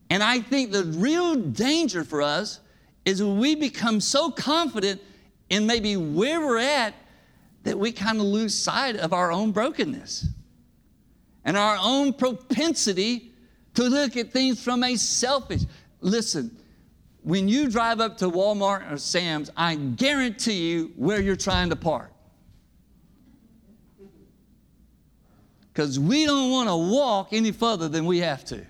And 0.09 0.23
I 0.23 0.39
think 0.39 0.71
the 0.71 0.85
real 0.85 1.35
danger 1.35 2.03
for 2.03 2.21
us 2.21 2.59
is 3.03 3.21
when 3.21 3.37
we 3.37 3.55
become 3.55 3.99
so 3.99 4.31
confident 4.31 5.01
in 5.49 5.65
maybe 5.65 5.97
where 5.97 6.39
we're 6.39 6.59
at 6.59 6.93
that 7.63 7.77
we 7.77 7.91
kind 7.91 8.19
of 8.19 8.25
lose 8.25 8.53
sight 8.53 8.97
of 8.97 9.13
our 9.13 9.31
own 9.31 9.51
brokenness 9.51 10.27
and 11.45 11.57
our 11.57 11.77
own 11.81 12.13
propensity 12.13 13.31
to 13.73 13.83
look 13.83 14.15
at 14.17 14.31
things 14.31 14.63
from 14.63 14.83
a 14.83 14.95
selfish. 14.95 15.63
Listen, 16.01 16.55
when 17.23 17.47
you 17.47 17.69
drive 17.69 17.99
up 17.99 18.17
to 18.17 18.29
Walmart 18.29 18.91
or 18.91 18.97
Sam's, 18.97 19.49
I 19.55 19.75
guarantee 19.75 20.71
you 20.71 20.91
where 20.95 21.21
you're 21.21 21.35
trying 21.35 21.69
to 21.69 21.75
park. 21.75 22.11
Because 25.71 25.99
we 25.99 26.25
don't 26.25 26.51
want 26.51 26.69
to 26.69 26.75
walk 26.75 27.29
any 27.31 27.51
further 27.51 27.87
than 27.89 28.05
we 28.05 28.19
have 28.19 28.45
to. 28.45 28.63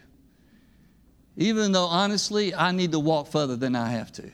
Even 1.35 1.71
though 1.71 1.85
honestly, 1.85 2.53
I 2.55 2.71
need 2.71 2.91
to 2.93 2.99
walk 2.99 3.27
further 3.27 3.55
than 3.55 3.75
I 3.75 3.89
have 3.89 4.11
to. 4.13 4.31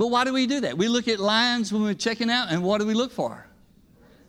But 0.00 0.06
why 0.06 0.24
do 0.24 0.32
we 0.32 0.46
do 0.46 0.60
that? 0.60 0.78
We 0.78 0.88
look 0.88 1.08
at 1.08 1.20
lines 1.20 1.74
when 1.74 1.82
we're 1.82 1.92
checking 1.92 2.30
out, 2.30 2.50
and 2.50 2.62
what 2.62 2.80
do 2.80 2.86
we 2.86 2.94
look 2.94 3.12
for? 3.12 3.46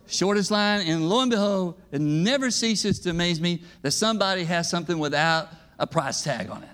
Shortest 0.05 0.51
line, 0.51 0.85
and 0.85 1.07
lo 1.07 1.21
and 1.21 1.31
behold, 1.31 1.79
it 1.93 2.01
never 2.01 2.51
ceases 2.51 2.99
to 2.99 3.11
amaze 3.11 3.39
me 3.39 3.61
that 3.81 3.91
somebody 3.91 4.43
has 4.43 4.69
something 4.69 4.99
without 4.99 5.47
a 5.79 5.87
price 5.87 6.23
tag 6.23 6.49
on 6.49 6.63
it. 6.63 6.69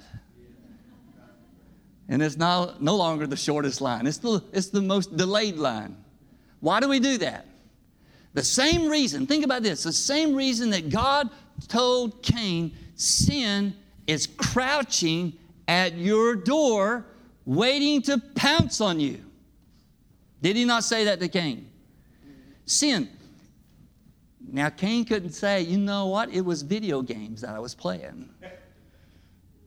And 2.10 2.24
it's 2.24 2.38
now 2.38 2.74
no 2.80 2.96
longer 2.96 3.28
the 3.28 3.38
shortest 3.38 3.82
line, 3.82 4.08
it's 4.08 4.18
the, 4.18 4.44
it's 4.52 4.70
the 4.70 4.82
most 4.82 5.16
delayed 5.16 5.58
line. 5.58 5.96
Why 6.60 6.80
do 6.80 6.90
we 6.90 7.00
do 7.00 7.20
that? 7.20 7.46
The 8.34 8.44
same 8.44 8.90
reason, 8.90 9.28
think 9.28 9.46
about 9.46 9.62
this, 9.62 9.84
the 9.84 9.94
same 9.94 10.34
reason 10.34 10.72
that 10.72 10.90
God 10.90 11.30
told 11.68 12.24
Cain 12.24 12.76
sin 12.96 13.76
is 14.08 14.26
crouching 14.26 15.34
at 15.68 15.96
your 16.00 16.36
door, 16.36 17.06
waiting 17.48 18.04
to 18.04 18.20
pounce 18.36 18.80
on 18.80 19.00
you. 19.00 19.24
Did 20.42 20.56
he 20.56 20.66
not 20.66 20.84
say 20.84 21.06
that 21.06 21.20
to 21.20 21.28
Cain? 21.28 21.68
Sin. 22.66 23.10
Now, 24.52 24.70
Cain 24.70 25.04
couldn't 25.04 25.32
say, 25.32 25.62
you 25.62 25.80
know 25.80 26.08
what? 26.08 26.30
It 26.32 26.42
was 26.42 26.62
video 26.62 27.02
games 27.02 27.42
that 27.42 27.56
I 27.56 27.60
was 27.60 27.74
playing 27.74 28.30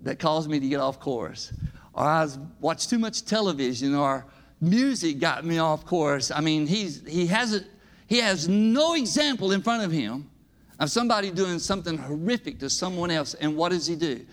that 0.02 0.18
caused 0.18 0.48
me 0.48 0.60
to 0.60 0.68
get 0.68 0.80
off 0.80 1.00
course. 1.00 1.52
Or 1.92 2.04
I 2.04 2.28
watched 2.60 2.88
too 2.88 2.98
much 2.98 3.24
television, 3.24 3.94
or 3.94 4.24
music 4.60 5.18
got 5.18 5.44
me 5.44 5.58
off 5.58 5.84
course. 5.84 6.30
I 6.30 6.40
mean, 6.40 6.66
he's, 6.66 7.02
he, 7.06 7.26
has 7.26 7.56
a, 7.56 7.64
he 8.06 8.18
has 8.18 8.48
no 8.48 8.94
example 8.94 9.52
in 9.52 9.60
front 9.60 9.82
of 9.82 9.90
him 9.90 10.30
of 10.78 10.90
somebody 10.90 11.30
doing 11.30 11.58
something 11.58 11.98
horrific 11.98 12.58
to 12.60 12.70
someone 12.70 13.10
else. 13.10 13.34
And 13.34 13.56
what 13.56 13.70
does 13.70 13.86
he 13.86 13.96
do? 13.96 14.24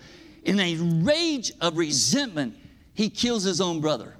in 0.48 0.58
a 0.60 0.76
rage 0.76 1.52
of 1.60 1.76
resentment, 1.76 2.56
he 2.98 3.08
kills 3.08 3.44
his 3.44 3.60
own 3.60 3.80
brother. 3.80 4.16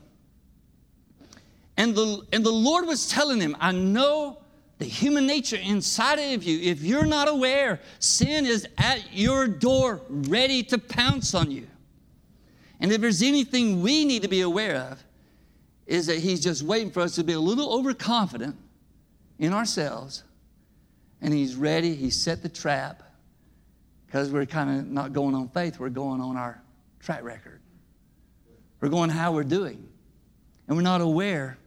And 1.77 1.97
the, 1.97 2.25
and 2.33 2.47
the 2.47 2.53
Lord 2.53 2.87
was 2.87 3.09
telling 3.09 3.41
him, 3.41 3.57
I 3.59 3.73
know 3.73 4.39
the 4.79 4.85
human 4.85 5.27
nature 5.27 5.57
inside 5.57 6.21
of 6.21 6.45
you. 6.45 6.61
If 6.61 6.83
you're 6.83 7.05
not 7.05 7.27
aware, 7.27 7.81
sin 7.99 8.47
is 8.47 8.69
at 8.79 9.13
your 9.13 9.49
door, 9.49 10.01
ready 10.09 10.63
to 10.63 10.79
pounce 10.79 11.35
on 11.35 11.51
you. 11.51 11.67
And 12.79 12.93
if 12.93 13.01
there's 13.01 13.21
anything 13.21 13.83
we 13.83 14.05
need 14.05 14.23
to 14.23 14.29
be 14.29 14.43
aware 14.43 14.77
of, 14.77 15.03
is 15.89 16.07
that 16.07 16.21
He's 16.21 16.41
just 16.41 16.63
waiting 16.63 16.93
for 16.93 17.01
us 17.01 17.17
to 17.17 17.25
be 17.25 17.33
a 17.33 17.41
little 17.41 17.77
overconfident 17.77 18.55
in 19.41 19.53
ourselves. 19.53 20.23
And 21.21 21.35
He's 21.35 21.57
ready, 21.57 21.97
He 21.97 22.11
set 22.11 22.45
the 22.45 22.49
trap 22.49 23.03
because 24.07 24.31
we're 24.31 24.47
kind 24.47 24.79
of 24.79 24.87
not 24.87 25.13
going 25.13 25.35
on 25.35 25.49
faith, 25.49 25.81
we're 25.81 25.89
going 25.89 26.21
on 26.21 26.37
our 26.37 26.63
track 27.01 27.25
record. 27.25 27.59
We're 28.81 28.89
going 28.89 29.11
how 29.11 29.33
we're 29.33 29.45
doing. 29.45 29.89
And 30.67 30.77
we're 30.77 30.83
not 30.83 31.01
aware 31.01 31.59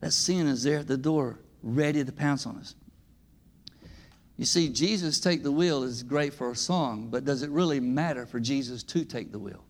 that 0.00 0.12
sin 0.12 0.46
is 0.46 0.62
there 0.62 0.78
at 0.78 0.88
the 0.88 0.96
door, 0.96 1.38
ready 1.62 2.04
to 2.04 2.12
pounce 2.12 2.46
on 2.46 2.56
us. 2.56 2.74
You 4.36 4.44
see, 4.44 4.68
Jesus 4.68 5.18
take 5.18 5.42
the 5.42 5.50
wheel 5.50 5.82
is 5.82 6.02
great 6.02 6.32
for 6.32 6.52
a 6.52 6.56
song, 6.56 7.08
but 7.10 7.24
does 7.24 7.42
it 7.42 7.50
really 7.50 7.80
matter 7.80 8.24
for 8.24 8.38
Jesus 8.38 8.84
to 8.84 9.04
take 9.04 9.32
the 9.32 9.38
wheel? 9.38 9.64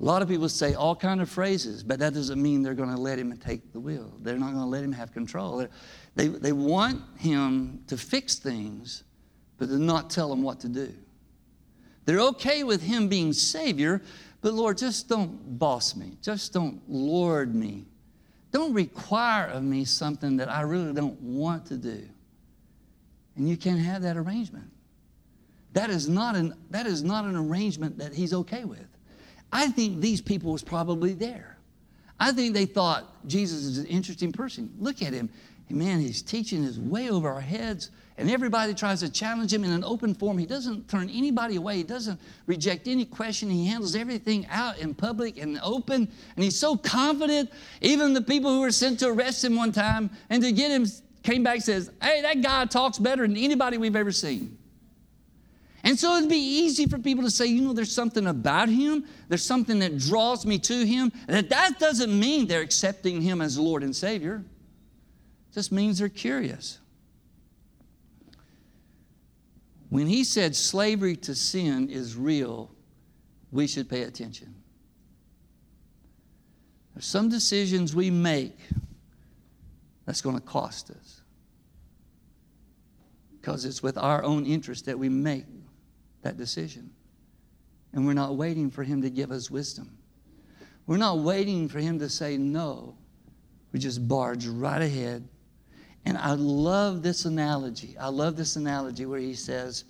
A 0.00 0.04
lot 0.04 0.22
of 0.22 0.28
people 0.28 0.48
say 0.48 0.74
all 0.74 0.94
kind 0.94 1.20
of 1.20 1.28
phrases, 1.28 1.82
but 1.82 1.98
that 1.98 2.14
doesn't 2.14 2.40
mean 2.40 2.62
they're 2.62 2.74
going 2.74 2.94
to 2.94 3.00
let 3.00 3.18
him 3.18 3.36
take 3.38 3.72
the 3.72 3.80
wheel. 3.80 4.12
They're 4.20 4.38
not 4.38 4.52
going 4.52 4.64
to 4.64 4.68
let 4.68 4.84
him 4.84 4.92
have 4.92 5.12
control. 5.12 5.66
They, 6.14 6.28
they 6.28 6.52
want 6.52 7.02
him 7.18 7.82
to 7.88 7.96
fix 7.96 8.36
things, 8.36 9.04
but 9.58 9.68
to 9.68 9.78
not 9.78 10.10
tell 10.10 10.28
them 10.28 10.42
what 10.42 10.60
to 10.60 10.68
do. 10.68 10.92
They're 12.04 12.20
okay 12.20 12.64
with 12.64 12.82
him 12.82 13.08
being 13.08 13.32
Savior, 13.32 14.02
but 14.40 14.52
Lord, 14.52 14.78
just 14.78 15.08
don't 15.08 15.58
boss 15.58 15.96
me. 15.96 16.18
Just 16.22 16.52
don't 16.52 16.82
lord 16.88 17.54
me. 17.54 17.86
Don't 18.52 18.72
require 18.72 19.46
of 19.46 19.62
me 19.64 19.84
something 19.84 20.36
that 20.36 20.50
I 20.50 20.60
really 20.60 20.92
don't 20.92 21.20
want 21.20 21.66
to 21.66 21.76
do. 21.76 22.08
And 23.36 23.48
you 23.48 23.56
can't 23.56 23.80
have 23.80 24.02
that 24.02 24.16
arrangement. 24.16 24.70
That 25.72 25.90
is 25.90 26.08
not 26.08 26.36
an, 26.36 26.54
that 26.70 26.86
is 26.86 27.02
not 27.02 27.24
an 27.24 27.34
arrangement 27.36 27.98
that 27.98 28.14
he's 28.14 28.32
okay 28.32 28.64
with. 28.64 28.86
I 29.52 29.68
think 29.68 30.00
these 30.00 30.20
people 30.20 30.52
was 30.52 30.62
probably 30.62 31.14
there. 31.14 31.56
I 32.20 32.32
think 32.32 32.54
they 32.54 32.66
thought 32.66 33.26
Jesus 33.26 33.64
is 33.64 33.78
an 33.78 33.86
interesting 33.86 34.30
person. 34.30 34.72
Look 34.78 35.02
at 35.02 35.12
him. 35.12 35.30
Man, 35.68 36.00
he's 36.00 36.22
teaching 36.22 36.62
is 36.62 36.78
way 36.78 37.10
over 37.10 37.28
our 37.28 37.40
heads, 37.40 37.90
and 38.16 38.30
everybody 38.30 38.74
tries 38.74 39.00
to 39.00 39.10
challenge 39.10 39.52
him 39.52 39.64
in 39.64 39.72
an 39.72 39.82
open 39.82 40.14
form. 40.14 40.38
He 40.38 40.46
doesn't 40.46 40.88
turn 40.88 41.10
anybody 41.10 41.56
away. 41.56 41.78
He 41.78 41.82
doesn't 41.82 42.20
reject 42.46 42.86
any 42.86 43.04
question. 43.04 43.50
He 43.50 43.66
handles 43.66 43.96
everything 43.96 44.46
out 44.50 44.78
in 44.78 44.94
public 44.94 45.36
and 45.38 45.58
open, 45.62 46.08
and 46.36 46.44
he's 46.44 46.58
so 46.58 46.76
confident. 46.76 47.50
Even 47.80 48.12
the 48.12 48.22
people 48.22 48.50
who 48.50 48.60
were 48.60 48.70
sent 48.70 49.00
to 49.00 49.08
arrest 49.08 49.44
him 49.44 49.56
one 49.56 49.72
time 49.72 50.10
and 50.30 50.42
to 50.42 50.52
get 50.52 50.70
him 50.70 50.86
came 51.22 51.42
back 51.42 51.56
and 51.56 51.64
says, 51.64 51.90
"Hey, 52.00 52.20
that 52.22 52.40
guy 52.42 52.66
talks 52.66 52.98
better 52.98 53.26
than 53.26 53.36
anybody 53.36 53.78
we've 53.78 53.96
ever 53.96 54.12
seen." 54.12 54.58
And 55.84 55.98
so 55.98 56.16
it'd 56.16 56.30
be 56.30 56.36
easy 56.36 56.86
for 56.86 56.98
people 56.98 57.24
to 57.24 57.30
say, 57.30 57.44
you 57.46 57.60
know, 57.60 57.74
there's 57.74 57.92
something 57.92 58.26
about 58.26 58.70
him, 58.70 59.04
there's 59.28 59.44
something 59.44 59.80
that 59.80 59.98
draws 59.98 60.46
me 60.46 60.58
to 60.60 60.86
him. 60.86 61.12
That 61.26 61.50
that 61.50 61.78
doesn't 61.78 62.18
mean 62.18 62.46
they're 62.46 62.62
accepting 62.62 63.20
him 63.20 63.42
as 63.42 63.58
Lord 63.58 63.82
and 63.82 63.94
Savior. 63.94 64.42
It 65.50 65.54
just 65.54 65.72
means 65.72 65.98
they're 65.98 66.08
curious. 66.08 66.78
When 69.94 70.08
he 70.08 70.24
said 70.24 70.56
slavery 70.56 71.14
to 71.18 71.36
sin 71.36 71.88
is 71.88 72.16
real, 72.16 72.68
we 73.52 73.68
should 73.68 73.88
pay 73.88 74.02
attention. 74.02 74.52
There's 76.92 77.06
some 77.06 77.28
decisions 77.28 77.94
we 77.94 78.10
make 78.10 78.58
that's 80.04 80.20
going 80.20 80.34
to 80.34 80.42
cost 80.42 80.90
us 80.90 81.20
because 83.40 83.64
it's 83.64 83.84
with 83.84 83.96
our 83.96 84.24
own 84.24 84.46
interest 84.46 84.84
that 84.86 84.98
we 84.98 85.08
make 85.08 85.44
that 86.22 86.36
decision. 86.36 86.90
And 87.92 88.04
we're 88.04 88.14
not 88.14 88.34
waiting 88.34 88.72
for 88.72 88.82
Him 88.82 89.00
to 89.02 89.10
give 89.10 89.30
us 89.30 89.48
wisdom. 89.48 89.96
We're 90.88 90.96
not 90.96 91.20
waiting 91.20 91.68
for 91.68 91.78
Him 91.78 92.00
to 92.00 92.08
say 92.08 92.36
no. 92.36 92.96
We 93.70 93.78
just 93.78 94.08
barge 94.08 94.48
right 94.48 94.82
ahead. 94.82 95.28
And 96.06 96.18
I 96.18 96.32
love 96.32 97.02
this 97.02 97.24
analogy. 97.24 97.96
I 97.98 98.08
love 98.08 98.36
this 98.36 98.56
analogy 98.56 99.06
where 99.06 99.20
He 99.20 99.34
says, 99.34 99.84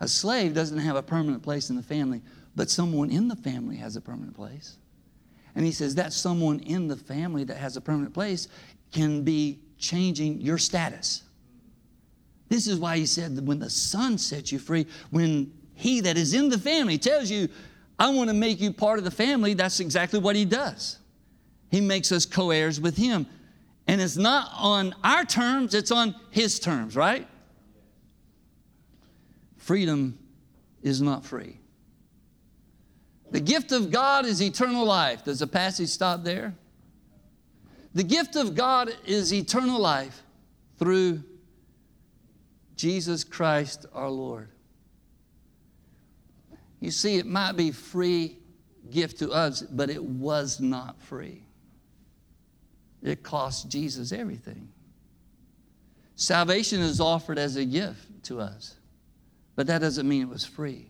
a 0.00 0.08
slave 0.08 0.54
doesn't 0.54 0.78
have 0.78 0.96
a 0.96 1.02
permanent 1.02 1.42
place 1.42 1.68
in 1.68 1.76
the 1.76 1.82
family, 1.82 2.22
but 2.56 2.70
someone 2.70 3.10
in 3.10 3.28
the 3.28 3.36
family 3.36 3.76
has 3.76 3.96
a 3.96 4.00
permanent 4.00 4.34
place. 4.34 4.78
And 5.54 5.64
he 5.64 5.72
says 5.72 5.94
that 5.96 6.12
someone 6.12 6.60
in 6.60 6.88
the 6.88 6.96
family 6.96 7.44
that 7.44 7.56
has 7.56 7.76
a 7.76 7.80
permanent 7.80 8.14
place 8.14 8.48
can 8.92 9.22
be 9.22 9.58
changing 9.78 10.40
your 10.40 10.58
status. 10.58 11.22
This 12.48 12.66
is 12.66 12.78
why 12.78 12.96
he 12.96 13.06
said 13.06 13.36
that 13.36 13.44
when 13.44 13.58
the 13.58 13.70
Son 13.70 14.16
sets 14.16 14.52
you 14.52 14.58
free, 14.58 14.86
when 15.10 15.52
he 15.74 16.00
that 16.00 16.16
is 16.16 16.34
in 16.34 16.48
the 16.48 16.58
family 16.58 16.98
tells 16.98 17.30
you, 17.30 17.48
I 17.98 18.10
want 18.10 18.28
to 18.28 18.34
make 18.34 18.60
you 18.60 18.72
part 18.72 18.98
of 18.98 19.04
the 19.04 19.10
family, 19.10 19.54
that's 19.54 19.80
exactly 19.80 20.18
what 20.18 20.34
he 20.34 20.44
does. 20.44 20.98
He 21.70 21.80
makes 21.80 22.10
us 22.10 22.24
co 22.24 22.50
heirs 22.50 22.80
with 22.80 22.96
him. 22.96 23.26
And 23.90 24.00
it's 24.00 24.16
not 24.16 24.52
on 24.56 24.94
our 25.02 25.24
terms, 25.24 25.74
it's 25.74 25.90
on 25.90 26.14
his 26.30 26.60
terms, 26.60 26.94
right? 26.94 27.26
Freedom 29.56 30.16
is 30.80 31.02
not 31.02 31.24
free. 31.24 31.58
The 33.32 33.40
gift 33.40 33.72
of 33.72 33.90
God 33.90 34.26
is 34.26 34.40
eternal 34.40 34.84
life. 34.84 35.24
Does 35.24 35.40
the 35.40 35.48
passage 35.48 35.88
stop 35.88 36.22
there? 36.22 36.54
The 37.92 38.04
gift 38.04 38.36
of 38.36 38.54
God 38.54 38.94
is 39.06 39.34
eternal 39.34 39.80
life 39.80 40.22
through 40.78 41.24
Jesus 42.76 43.24
Christ 43.24 43.86
our 43.92 44.08
Lord. 44.08 44.50
You 46.78 46.92
see, 46.92 47.16
it 47.16 47.26
might 47.26 47.56
be 47.56 47.72
free 47.72 48.38
gift 48.88 49.18
to 49.18 49.32
us, 49.32 49.62
but 49.62 49.90
it 49.90 50.04
was 50.04 50.60
not 50.60 51.02
free. 51.02 51.42
It 53.02 53.22
cost 53.22 53.68
Jesus 53.68 54.12
everything. 54.12 54.68
Salvation 56.16 56.80
is 56.80 57.00
offered 57.00 57.38
as 57.38 57.56
a 57.56 57.64
gift 57.64 58.24
to 58.24 58.40
us, 58.40 58.76
but 59.56 59.66
that 59.68 59.78
doesn't 59.80 60.06
mean 60.06 60.22
it 60.22 60.28
was 60.28 60.44
free. 60.44 60.86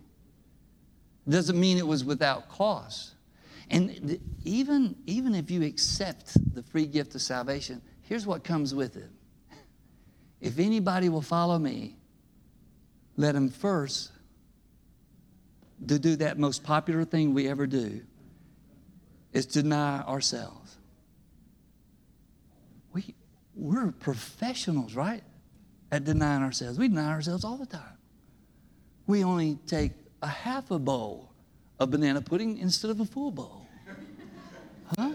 It 1.27 1.31
doesn't 1.31 1.59
mean 1.59 1.79
it 1.79 1.87
was 1.87 2.05
without 2.05 2.49
cost. 2.49 3.13
And 3.71 4.19
even, 4.45 4.97
even 5.07 5.35
if 5.35 5.51
you 5.51 5.63
accept 5.63 6.33
the 6.55 6.63
free 6.63 6.87
gift 6.87 7.15
of 7.15 7.23
salvation, 7.23 7.81
here's 8.03 8.27
what 8.27 8.43
comes 8.43 8.75
with 8.75 8.97
it. 8.97 9.11
If 10.41 10.59
anybody 10.59 11.09
will 11.09 11.23
follow 11.23 11.59
me, 11.59 11.97
let 13.17 13.35
him 13.37 13.49
first 13.49 14.11
to 15.87 15.99
do 15.99 16.17
that 16.17 16.39
most 16.39 16.65
popular 16.65 17.05
thing 17.05 17.33
we 17.35 17.49
ever 17.49 17.67
do 17.67 18.01
is 19.33 19.47
deny 19.47 20.01
ourselves. 20.01 20.77
We, 22.93 23.15
we're 23.61 23.93
professionals, 23.93 24.95
right? 24.95 25.23
At 25.93 26.05
denying 26.05 26.43
ourselves. 26.43 26.79
We 26.79 26.89
deny 26.89 27.11
ourselves 27.11 27.45
all 27.45 27.59
the 27.59 27.67
time. 27.67 27.99
We 29.07 29.23
only 29.23 29.59
take 29.67 29.93
a 30.23 30.29
half 30.29 30.71
a 30.71 30.79
bowl 30.79 31.33
of 31.79 31.91
banana 31.91 32.23
pudding 32.23 32.59
instead 32.59 32.91
of 32.91 33.01
a 33.01 33.05
full 33.05 33.31
bowl. 33.31 33.67
Huh? 34.97 35.13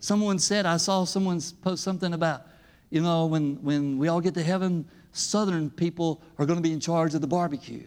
Someone 0.00 0.38
said, 0.38 0.66
I 0.66 0.76
saw 0.76 1.04
someone 1.04 1.40
post 1.62 1.82
something 1.82 2.12
about, 2.12 2.42
you 2.90 3.00
know, 3.00 3.26
when, 3.26 3.62
when 3.62 3.98
we 3.98 4.08
all 4.08 4.20
get 4.20 4.34
to 4.34 4.42
heaven, 4.42 4.86
Southern 5.12 5.70
people 5.70 6.22
are 6.38 6.44
going 6.44 6.58
to 6.58 6.62
be 6.62 6.72
in 6.72 6.80
charge 6.80 7.14
of 7.14 7.20
the 7.20 7.26
barbecue. 7.26 7.86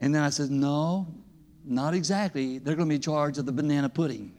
And 0.00 0.14
then 0.14 0.22
I 0.22 0.30
said, 0.30 0.50
No, 0.50 1.08
not 1.64 1.94
exactly. 1.94 2.58
They're 2.58 2.76
going 2.76 2.88
to 2.88 2.90
be 2.90 2.96
in 2.96 3.00
charge 3.02 3.38
of 3.38 3.46
the 3.46 3.52
banana 3.52 3.88
pudding. 3.88 4.32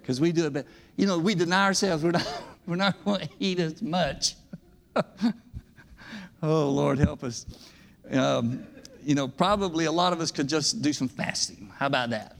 Because 0.00 0.20
we 0.20 0.30
do 0.30 0.46
it, 0.46 0.52
but 0.52 0.66
you 0.96 1.06
know, 1.06 1.18
we 1.18 1.34
deny 1.34 1.64
ourselves. 1.64 2.02
We're 2.02 2.12
not, 2.12 2.42
we're 2.66 2.76
not 2.76 3.04
going 3.04 3.20
to 3.20 3.28
eat 3.38 3.58
as 3.60 3.82
much. 3.82 4.34
oh, 6.42 6.70
Lord, 6.70 6.98
help 6.98 7.22
us. 7.22 7.46
Um, 8.10 8.66
you 9.04 9.14
know, 9.14 9.28
probably 9.28 9.84
a 9.84 9.92
lot 9.92 10.12
of 10.12 10.20
us 10.20 10.30
could 10.30 10.48
just 10.48 10.82
do 10.82 10.92
some 10.92 11.08
fasting. 11.08 11.72
How 11.78 11.86
about 11.86 12.10
that? 12.10 12.36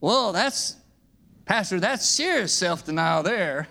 Well, 0.00 0.32
that's, 0.32 0.76
Pastor, 1.44 1.78
that's 1.78 2.06
serious 2.06 2.52
self 2.52 2.84
denial 2.84 3.22
there. 3.22 3.68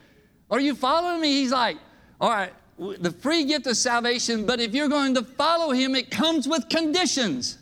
Are 0.50 0.60
you 0.60 0.74
following 0.74 1.20
me? 1.20 1.32
He's 1.40 1.52
like, 1.52 1.76
all 2.20 2.30
right, 2.30 2.52
the 2.78 3.10
free 3.10 3.44
gift 3.44 3.66
of 3.66 3.76
salvation, 3.76 4.46
but 4.46 4.60
if 4.60 4.74
you're 4.74 4.88
going 4.88 5.14
to 5.14 5.22
follow 5.22 5.72
him, 5.72 5.94
it 5.94 6.10
comes 6.10 6.48
with 6.48 6.68
conditions. 6.68 7.58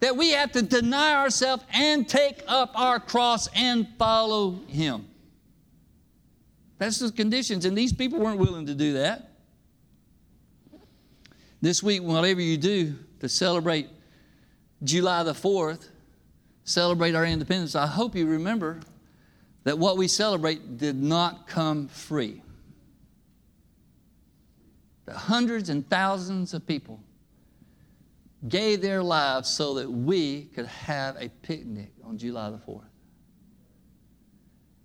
That 0.00 0.16
we 0.16 0.30
have 0.30 0.52
to 0.52 0.62
deny 0.62 1.14
ourselves 1.14 1.62
and 1.72 2.08
take 2.08 2.42
up 2.46 2.72
our 2.74 2.98
cross 2.98 3.48
and 3.54 3.86
follow 3.98 4.60
him. 4.66 5.06
That's 6.78 6.98
the 6.98 7.12
conditions, 7.12 7.66
and 7.66 7.76
these 7.76 7.92
people 7.92 8.18
weren't 8.18 8.38
willing 8.38 8.66
to 8.66 8.74
do 8.74 8.94
that. 8.94 9.30
This 11.60 11.82
week, 11.82 12.02
whatever 12.02 12.40
you 12.40 12.56
do 12.56 12.94
to 13.20 13.28
celebrate 13.28 13.88
July 14.82 15.22
the 15.22 15.34
4th, 15.34 15.88
celebrate 16.64 17.14
our 17.14 17.26
independence, 17.26 17.74
I 17.74 17.86
hope 17.86 18.16
you 18.16 18.26
remember 18.26 18.80
that 19.64 19.78
what 19.78 19.98
we 19.98 20.08
celebrate 20.08 20.78
did 20.78 20.96
not 20.96 21.46
come 21.46 21.88
free. 21.88 22.40
The 25.04 25.12
hundreds 25.12 25.68
and 25.68 25.88
thousands 25.90 26.54
of 26.54 26.66
people 26.66 27.00
gave 28.48 28.80
their 28.80 29.02
lives 29.02 29.48
so 29.48 29.74
that 29.74 29.90
we 29.90 30.44
could 30.54 30.66
have 30.66 31.16
a 31.20 31.28
picnic 31.42 31.92
on 32.04 32.16
July 32.16 32.50
the 32.50 32.58
4th. 32.58 32.84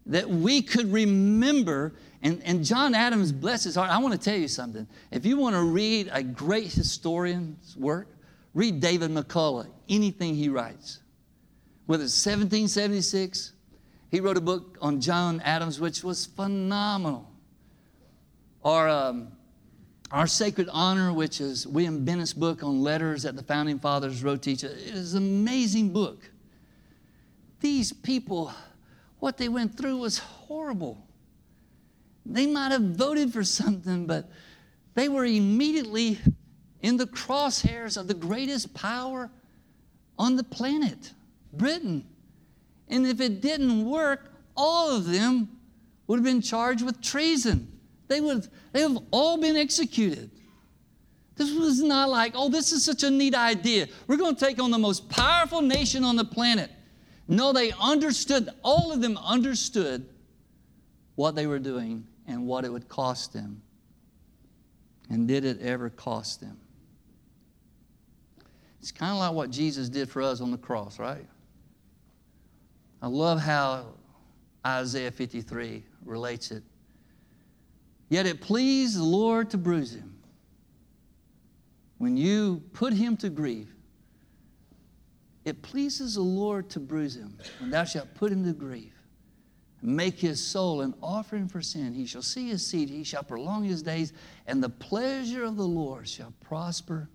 That 0.08 0.30
we 0.30 0.62
could 0.62 0.92
remember, 0.92 1.94
and, 2.22 2.42
and 2.44 2.64
John 2.64 2.94
Adams, 2.94 3.32
bless 3.32 3.64
his 3.64 3.76
heart, 3.76 3.90
I 3.90 3.98
want 3.98 4.14
to 4.14 4.20
tell 4.20 4.38
you 4.38 4.48
something. 4.48 4.88
If 5.10 5.26
you 5.26 5.38
want 5.38 5.56
to 5.56 5.62
read 5.62 6.10
a 6.12 6.22
great 6.22 6.72
historian's 6.72 7.76
work, 7.78 8.10
read 8.54 8.80
David 8.80 9.12
McCullough, 9.12 9.68
anything 9.90 10.36
he 10.36 10.50
writes. 10.50 11.00
Whether 11.86 12.04
it's 12.04 12.26
1776, 12.26 13.54
he 14.12 14.20
wrote 14.20 14.38
a 14.38 14.42
book 14.42 14.78
on 14.82 15.02
John 15.02 15.42
Adams, 15.42 15.80
which 15.80 16.04
was 16.04 16.26
phenomenal. 16.26 17.32
Or 18.62 18.88
um, 18.88 19.30
Our 20.16 20.28
Sacred 20.28 20.70
Honor, 20.72 21.12
which 21.12 21.42
is 21.42 21.68
William 21.68 22.06
Bennett's 22.06 22.32
book 22.32 22.64
on 22.64 22.82
letters 22.82 23.24
that 23.24 23.36
the 23.36 23.44
founding 23.44 23.80
fathers 23.80 24.24
wrote 24.24 24.44
to 24.44 24.52
each 24.52 24.64
other. 24.64 24.74
An 24.74 25.18
amazing 25.18 25.92
book. 25.92 26.30
These 27.60 27.92
people, 27.92 28.54
what 29.20 29.38
they 29.38 29.50
went 29.50 29.76
through 29.76 29.98
was 29.98 30.20
horrible. 30.20 31.06
They 32.26 32.48
might 32.48 32.72
have 32.72 32.82
voted 32.82 33.34
for 33.34 33.44
something, 33.44 34.08
but 34.08 34.30
they 34.94 35.10
were 35.10 35.26
immediately 35.26 36.18
in 36.82 36.96
the 36.96 37.08
crosshairs 37.08 37.98
of 37.98 38.08
the 38.08 38.14
greatest 38.14 38.74
power 38.74 39.30
on 40.18 40.38
the 40.38 40.46
planet, 40.46 41.12
Britain. 41.52 42.08
And 42.88 43.06
if 43.06 43.20
it 43.20 43.42
didn't 43.42 43.84
work, 43.84 44.32
all 44.56 44.96
of 44.96 45.08
them 45.08 45.50
would 46.08 46.20
have 46.20 46.24
been 46.24 46.42
charged 46.42 46.86
with 46.86 47.02
treason. 47.02 47.75
They 48.08 48.22
would 48.22 48.48
they 48.72 48.82
have 48.82 48.98
all 49.12 49.38
been 49.38 49.56
executed. 49.56 50.30
This 51.36 51.54
was 51.54 51.82
not 51.82 52.10
like, 52.10 52.34
oh, 52.36 52.50
this 52.50 52.72
is 52.72 52.86
such 52.86 53.04
a 53.04 53.10
neat 53.10 53.36
idea. 53.36 53.88
We're 54.08 54.18
going 54.18 54.36
to 54.36 54.46
take 54.46 54.62
on 54.62 54.72
the 54.72 54.78
most 54.78 55.10
powerful 55.10 55.62
nation 55.62 56.04
on 56.04 56.16
the 56.16 56.24
planet. 56.24 56.72
No, 57.28 57.52
they 57.52 57.74
understood, 57.74 58.50
all 58.64 58.92
of 58.92 59.02
them 59.02 59.18
understood 59.18 60.08
what 61.16 61.36
they 61.36 61.48
were 61.48 61.60
doing 61.60 62.08
and 62.28 62.48
what 62.48 62.64
it 62.64 62.72
would 62.72 62.88
cost 62.88 63.34
them. 63.34 63.62
And 65.10 65.28
did 65.28 65.44
it 65.44 65.62
ever 65.62 65.90
cost 65.90 66.40
them? 66.40 66.58
It's 68.80 68.92
kind 68.92 69.12
of 69.12 69.18
like 69.18 69.34
what 69.34 69.50
Jesus 69.50 69.90
did 69.90 70.10
for 70.10 70.22
us 70.22 70.42
on 70.42 70.52
the 70.52 70.58
cross, 70.58 71.00
right? 71.00 71.26
I 73.02 73.08
love 73.08 73.40
how 73.40 73.88
Isaiah 74.66 75.12
53 75.12 75.84
relates 76.06 76.52
it. 76.52 76.64
Yet 78.10 78.26
it 78.26 78.42
pleased 78.42 78.98
the 78.98 79.04
Lord 79.04 79.50
to 79.52 79.58
bruise 79.58 79.94
him. 79.94 80.16
When 81.98 82.18
you 82.18 82.62
put 82.74 82.94
him 82.94 83.18
to 83.18 83.30
grief, 83.30 83.68
it 85.44 85.62
pleases 85.62 86.16
the 86.16 86.22
Lord 86.22 86.70
to 86.72 86.80
bruise 86.80 87.16
him. 87.16 87.38
When 87.60 87.70
thou 87.70 87.84
shalt 87.84 88.14
put 88.16 88.32
him 88.32 88.44
to 88.46 88.54
grief, 88.54 88.94
make 89.82 90.20
his 90.20 90.46
soul 90.46 90.82
an 90.82 90.94
offering 91.02 91.48
for 91.48 91.62
sin. 91.62 91.94
He 91.94 92.06
shall 92.06 92.22
see 92.24 92.50
his 92.50 92.66
seed, 92.66 92.90
he 92.90 93.04
shall 93.04 93.24
prolong 93.24 93.64
his 93.64 93.84
days, 93.84 94.14
and 94.48 94.62
the 94.62 94.70
pleasure 94.70 95.44
of 95.44 95.56
the 95.56 95.68
Lord 95.68 96.08
shall 96.08 96.34
prosper 96.42 97.10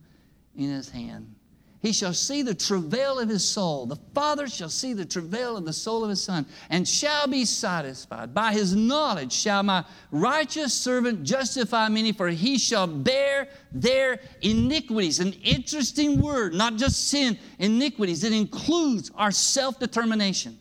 in 0.54 0.70
his 0.70 0.88
hand. 0.88 1.34
He 1.82 1.92
shall 1.92 2.12
see 2.12 2.42
the 2.42 2.54
travail 2.54 3.18
of 3.18 3.30
his 3.30 3.42
soul. 3.42 3.86
The 3.86 3.98
Father 4.14 4.48
shall 4.48 4.68
see 4.68 4.92
the 4.92 5.06
travail 5.06 5.56
of 5.56 5.64
the 5.64 5.72
soul 5.72 6.04
of 6.04 6.10
his 6.10 6.22
Son 6.22 6.44
and 6.68 6.86
shall 6.86 7.26
be 7.26 7.46
satisfied. 7.46 8.34
By 8.34 8.52
his 8.52 8.76
knowledge 8.76 9.32
shall 9.32 9.62
my 9.62 9.84
righteous 10.10 10.74
servant 10.74 11.24
justify 11.24 11.88
many, 11.88 12.12
for 12.12 12.28
he 12.28 12.58
shall 12.58 12.86
bear 12.86 13.48
their 13.72 14.20
iniquities. 14.42 15.20
An 15.20 15.32
interesting 15.42 16.20
word, 16.20 16.52
not 16.52 16.76
just 16.76 17.08
sin, 17.08 17.38
iniquities. 17.58 18.24
It 18.24 18.34
includes 18.34 19.10
our 19.14 19.30
self 19.30 19.78
determination, 19.78 20.58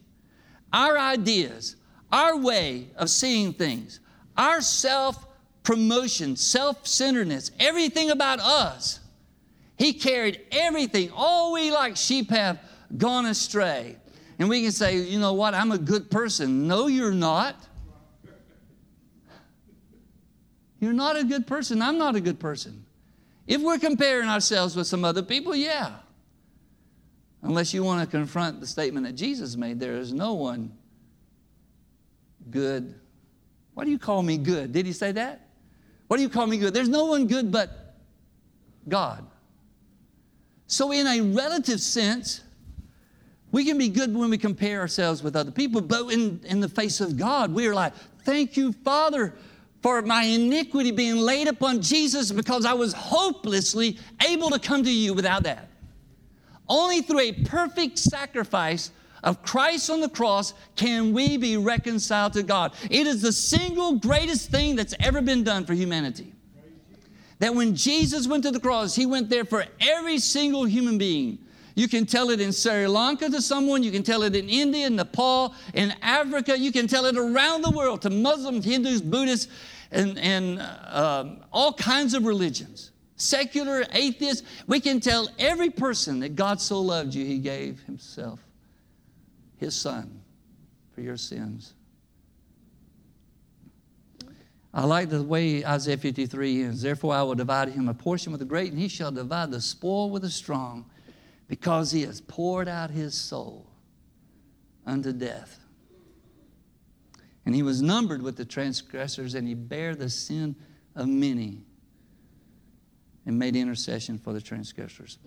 our 0.72 0.98
ideas, 0.98 1.76
our 2.14 2.38
way 2.38 2.88
of 2.96 3.10
seeing 3.10 3.52
things, 3.52 4.00
our 4.38 4.62
self 4.62 5.28
promotion, 5.64 6.38
self 6.38 6.88
centeredness, 6.88 7.52
everything 7.60 8.10
about 8.10 8.40
us 8.40 8.99
he 9.80 9.94
carried 9.94 10.42
everything. 10.52 11.10
All 11.16 11.54
we 11.54 11.72
like 11.72 11.96
sheep 11.96 12.30
have 12.32 12.60
gone 12.96 13.26
astray. 13.26 13.96
And 14.38 14.50
we 14.50 14.62
can 14.62 14.74
say, 14.74 14.98
you 14.98 15.20
know 15.20 15.34
what, 15.34 15.54
I'm 15.54 15.72
a 15.72 15.78
good 15.78 16.12
person. 16.12 16.68
No, 16.68 16.88
you're 16.88 17.14
not. 17.14 17.56
You're 20.82 20.94
not 20.94 21.18
a 21.18 21.24
good 21.24 21.48
person. 21.48 21.82
I'm 21.82 21.98
not 21.98 22.16
a 22.16 22.22
good 22.22 22.40
person. 22.40 22.86
If 23.48 23.62
we're 23.62 23.80
comparing 23.80 24.28
ourselves 24.28 24.76
with 24.76 24.86
some 24.86 25.06
other 25.06 25.24
people, 25.24 25.56
yeah. 25.56 25.96
Unless 27.42 27.74
you 27.74 27.82
want 27.84 28.02
to 28.02 28.18
confront 28.18 28.60
the 28.60 28.68
statement 28.68 29.06
that 29.06 29.14
Jesus 29.14 29.56
made, 29.56 29.80
there 29.80 29.96
is 29.96 30.12
no 30.12 30.34
one 30.34 30.74
good. 32.52 32.96
Why 33.74 33.86
do 33.86 33.92
you 33.92 34.00
call 34.00 34.24
me 34.24 34.38
good? 34.38 34.74
Did 34.74 34.86
he 34.86 34.92
say 34.92 35.14
that? 35.14 35.48
What 36.08 36.18
do 36.18 36.24
you 36.24 36.30
call 36.30 36.48
me 36.48 36.58
good? 36.58 36.74
There's 36.74 36.90
no 36.90 37.06
one 37.06 37.28
good 37.28 37.50
but 37.50 37.96
God. 38.90 39.26
So, 40.70 40.92
in 40.92 41.08
a 41.08 41.20
relative 41.22 41.82
sense, 41.82 42.42
we 43.52 43.66
can 43.66 43.80
be 43.80 43.90
good 43.90 44.16
when 44.16 44.30
we 44.30 44.38
compare 44.38 44.80
ourselves 44.80 45.24
with 45.24 45.36
other 45.36 45.50
people, 45.50 45.82
but 45.82 46.14
in, 46.14 46.40
in 46.46 46.60
the 46.60 46.70
face 46.70 47.02
of 47.02 47.18
God, 47.18 47.52
we 47.52 47.66
are 47.66 47.74
like, 47.74 47.92
Thank 48.24 48.56
you, 48.56 48.72
Father, 48.72 49.34
for 49.82 50.04
my 50.04 50.22
iniquity 50.22 50.92
being 50.92 51.16
laid 51.16 51.48
upon 51.48 51.82
Jesus 51.82 52.32
because 52.32 52.66
I 52.66 52.74
was 52.74 52.94
hopelessly 52.94 53.98
able 54.28 54.52
to 54.52 54.60
come 54.60 54.84
to 54.84 54.92
you 54.92 55.16
without 55.16 55.42
that. 55.44 55.70
Only 56.68 57.02
through 57.02 57.22
a 57.22 57.32
perfect 57.32 57.98
sacrifice 57.98 58.92
of 59.24 59.42
Christ 59.42 59.90
on 59.90 60.02
the 60.02 60.10
cross 60.10 60.54
can 60.76 61.14
we 61.14 61.38
be 61.38 61.58
reconciled 61.58 62.34
to 62.34 62.44
God. 62.44 62.74
It 62.92 63.08
is 63.08 63.24
the 63.24 63.34
single 63.34 63.98
greatest 63.98 64.52
thing 64.52 64.76
that's 64.76 64.94
ever 65.00 65.20
been 65.20 65.44
done 65.44 65.66
for 65.66 65.74
humanity 65.74 66.36
that 67.40 67.56
when 67.56 67.76
Jesus 67.76 68.28
went 68.28 68.44
to 68.44 68.52
the 68.52 68.60
cross, 68.60 68.96
he 68.96 69.06
went 69.06 69.30
there 69.30 69.46
for 69.46 69.66
every 69.80 70.20
single 70.20 70.66
human 70.66 70.98
being. 70.98 71.40
You 71.76 71.88
can 71.88 72.06
tell 72.06 72.30
it 72.30 72.42
in 72.42 72.52
Sri 72.52 72.88
Lanka 72.88 73.30
to 73.30 73.42
someone, 73.42 73.84
you 73.84 73.92
can 73.92 74.04
tell 74.04 74.24
it 74.24 74.36
in 74.36 74.50
India, 74.50 74.90
Nepal, 74.90 75.56
in 75.74 75.94
Africa, 76.02 76.60
you 76.60 76.74
can 76.74 76.88
tell 76.88 77.06
it 77.06 77.16
around 77.18 77.62
the 77.62 77.72
world 77.72 78.02
to 78.02 78.10
Muslims, 78.10 78.66
Hindus, 78.66 79.02
Buddhists, 79.02 79.50
and, 79.92 80.20
and 80.20 80.60
uh, 80.60 81.36
all 81.54 81.72
kinds 81.74 82.14
of 82.14 82.26
religions. 82.26 82.92
Secular, 83.16 83.86
atheists, 83.94 84.46
we 84.68 84.82
can 84.82 85.00
tell 85.00 85.30
every 85.40 85.70
person 85.70 86.20
that 86.20 86.36
God 86.36 86.60
so 86.60 86.82
loved 86.82 87.14
you, 87.14 87.26
He 87.26 87.38
gave 87.38 87.82
Himself, 87.84 88.42
His 89.58 89.74
Son, 89.74 90.22
for 90.94 91.00
your 91.00 91.18
sins. 91.18 91.74
I 94.74 94.86
like 94.86 95.10
the 95.10 95.24
way 95.24 95.66
Isaiah 95.66 95.98
53 95.98 96.64
ends. 96.64 96.82
Therefore, 96.82 97.14
I 97.14 97.24
will 97.24 97.36
divide 97.36 97.70
him 97.70 97.90
a 97.90 97.94
portion 97.94 98.32
with 98.32 98.40
the 98.40 98.46
great, 98.46 98.72
and 98.72 98.80
he 98.80 98.88
shall 98.88 99.12
divide 99.12 99.52
the 99.52 99.62
spoil 99.62 100.10
with 100.10 100.22
the 100.22 100.30
strong, 100.30 100.86
because 101.48 101.92
he 101.92 102.04
has 102.04 102.22
poured 102.22 102.68
out 102.68 102.92
his 102.92 103.16
soul 103.16 103.66
unto 104.86 105.12
death. 105.12 105.60
And 107.46 107.56
he 107.56 107.64
was 107.64 107.82
numbered 107.82 108.22
with 108.22 108.36
the 108.38 108.46
transgressors, 108.46 109.34
and 109.34 109.48
he 109.48 109.56
bare 109.56 109.96
the 109.96 110.10
sin 110.10 110.56
of 110.96 111.08
many 111.08 111.64
and 113.26 113.40
made 113.40 113.56
intercession 113.56 114.20
for 114.20 114.34
the 114.34 114.42
transgressors. 114.42 115.18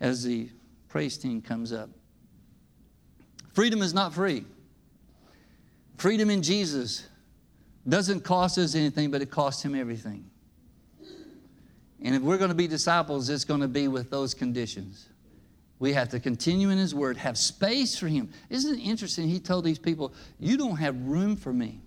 As 0.00 0.22
the 0.22 0.48
praise 0.88 1.18
team 1.18 1.42
comes 1.42 1.72
up, 1.72 1.90
freedom 3.52 3.82
is 3.82 3.92
not 3.92 4.14
free. 4.14 4.44
Freedom 5.96 6.30
in 6.30 6.42
Jesus 6.42 7.06
doesn't 7.88 8.20
cost 8.20 8.58
us 8.58 8.74
anything, 8.74 9.10
but 9.10 9.22
it 9.22 9.30
costs 9.30 9.64
him 9.64 9.74
everything. 9.74 10.24
And 12.02 12.14
if 12.16 12.22
we're 12.22 12.38
going 12.38 12.50
to 12.50 12.56
be 12.56 12.66
disciples, 12.66 13.28
it's 13.28 13.44
going 13.44 13.60
to 13.60 13.68
be 13.68 13.88
with 13.88 14.10
those 14.10 14.34
conditions. 14.34 15.08
We 15.78 15.92
have 15.94 16.08
to 16.10 16.20
continue 16.20 16.70
in 16.70 16.78
His 16.78 16.94
Word, 16.94 17.16
have 17.16 17.38
space 17.38 17.96
for 17.96 18.08
Him. 18.08 18.30
Isn't 18.50 18.78
it 18.78 18.82
interesting? 18.82 19.28
He 19.28 19.40
told 19.40 19.64
these 19.64 19.78
people, 19.78 20.12
You 20.38 20.56
don't 20.56 20.76
have 20.76 20.96
room 21.02 21.36
for 21.36 21.52
me. 21.52 21.80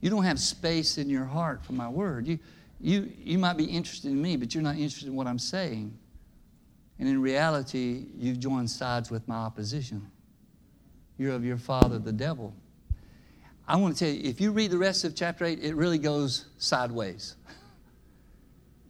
You 0.00 0.10
don't 0.10 0.24
have 0.24 0.38
space 0.38 0.98
in 0.98 1.08
your 1.08 1.24
heart 1.24 1.64
for 1.64 1.72
my 1.72 1.88
Word. 1.88 2.26
You, 2.26 2.38
you, 2.80 3.10
you 3.18 3.38
might 3.38 3.56
be 3.56 3.64
interested 3.64 4.10
in 4.10 4.20
me, 4.20 4.36
but 4.36 4.54
you're 4.54 4.62
not 4.62 4.76
interested 4.76 5.08
in 5.08 5.14
what 5.14 5.26
I'm 5.26 5.38
saying. 5.38 5.96
And 6.98 7.08
in 7.08 7.20
reality, 7.20 8.06
you've 8.16 8.38
joined 8.38 8.70
sides 8.70 9.10
with 9.10 9.26
my 9.26 9.36
opposition. 9.36 10.10
You're 11.18 11.32
of 11.32 11.44
your 11.44 11.56
father, 11.56 11.98
the 11.98 12.12
devil. 12.12 12.54
I 13.66 13.76
want 13.76 13.96
to 13.96 14.04
tell 14.04 14.14
you, 14.14 14.28
if 14.28 14.40
you 14.40 14.52
read 14.52 14.70
the 14.70 14.78
rest 14.78 15.04
of 15.04 15.14
chapter 15.14 15.44
8, 15.44 15.62
it 15.62 15.74
really 15.74 15.98
goes 15.98 16.46
sideways. 16.58 17.36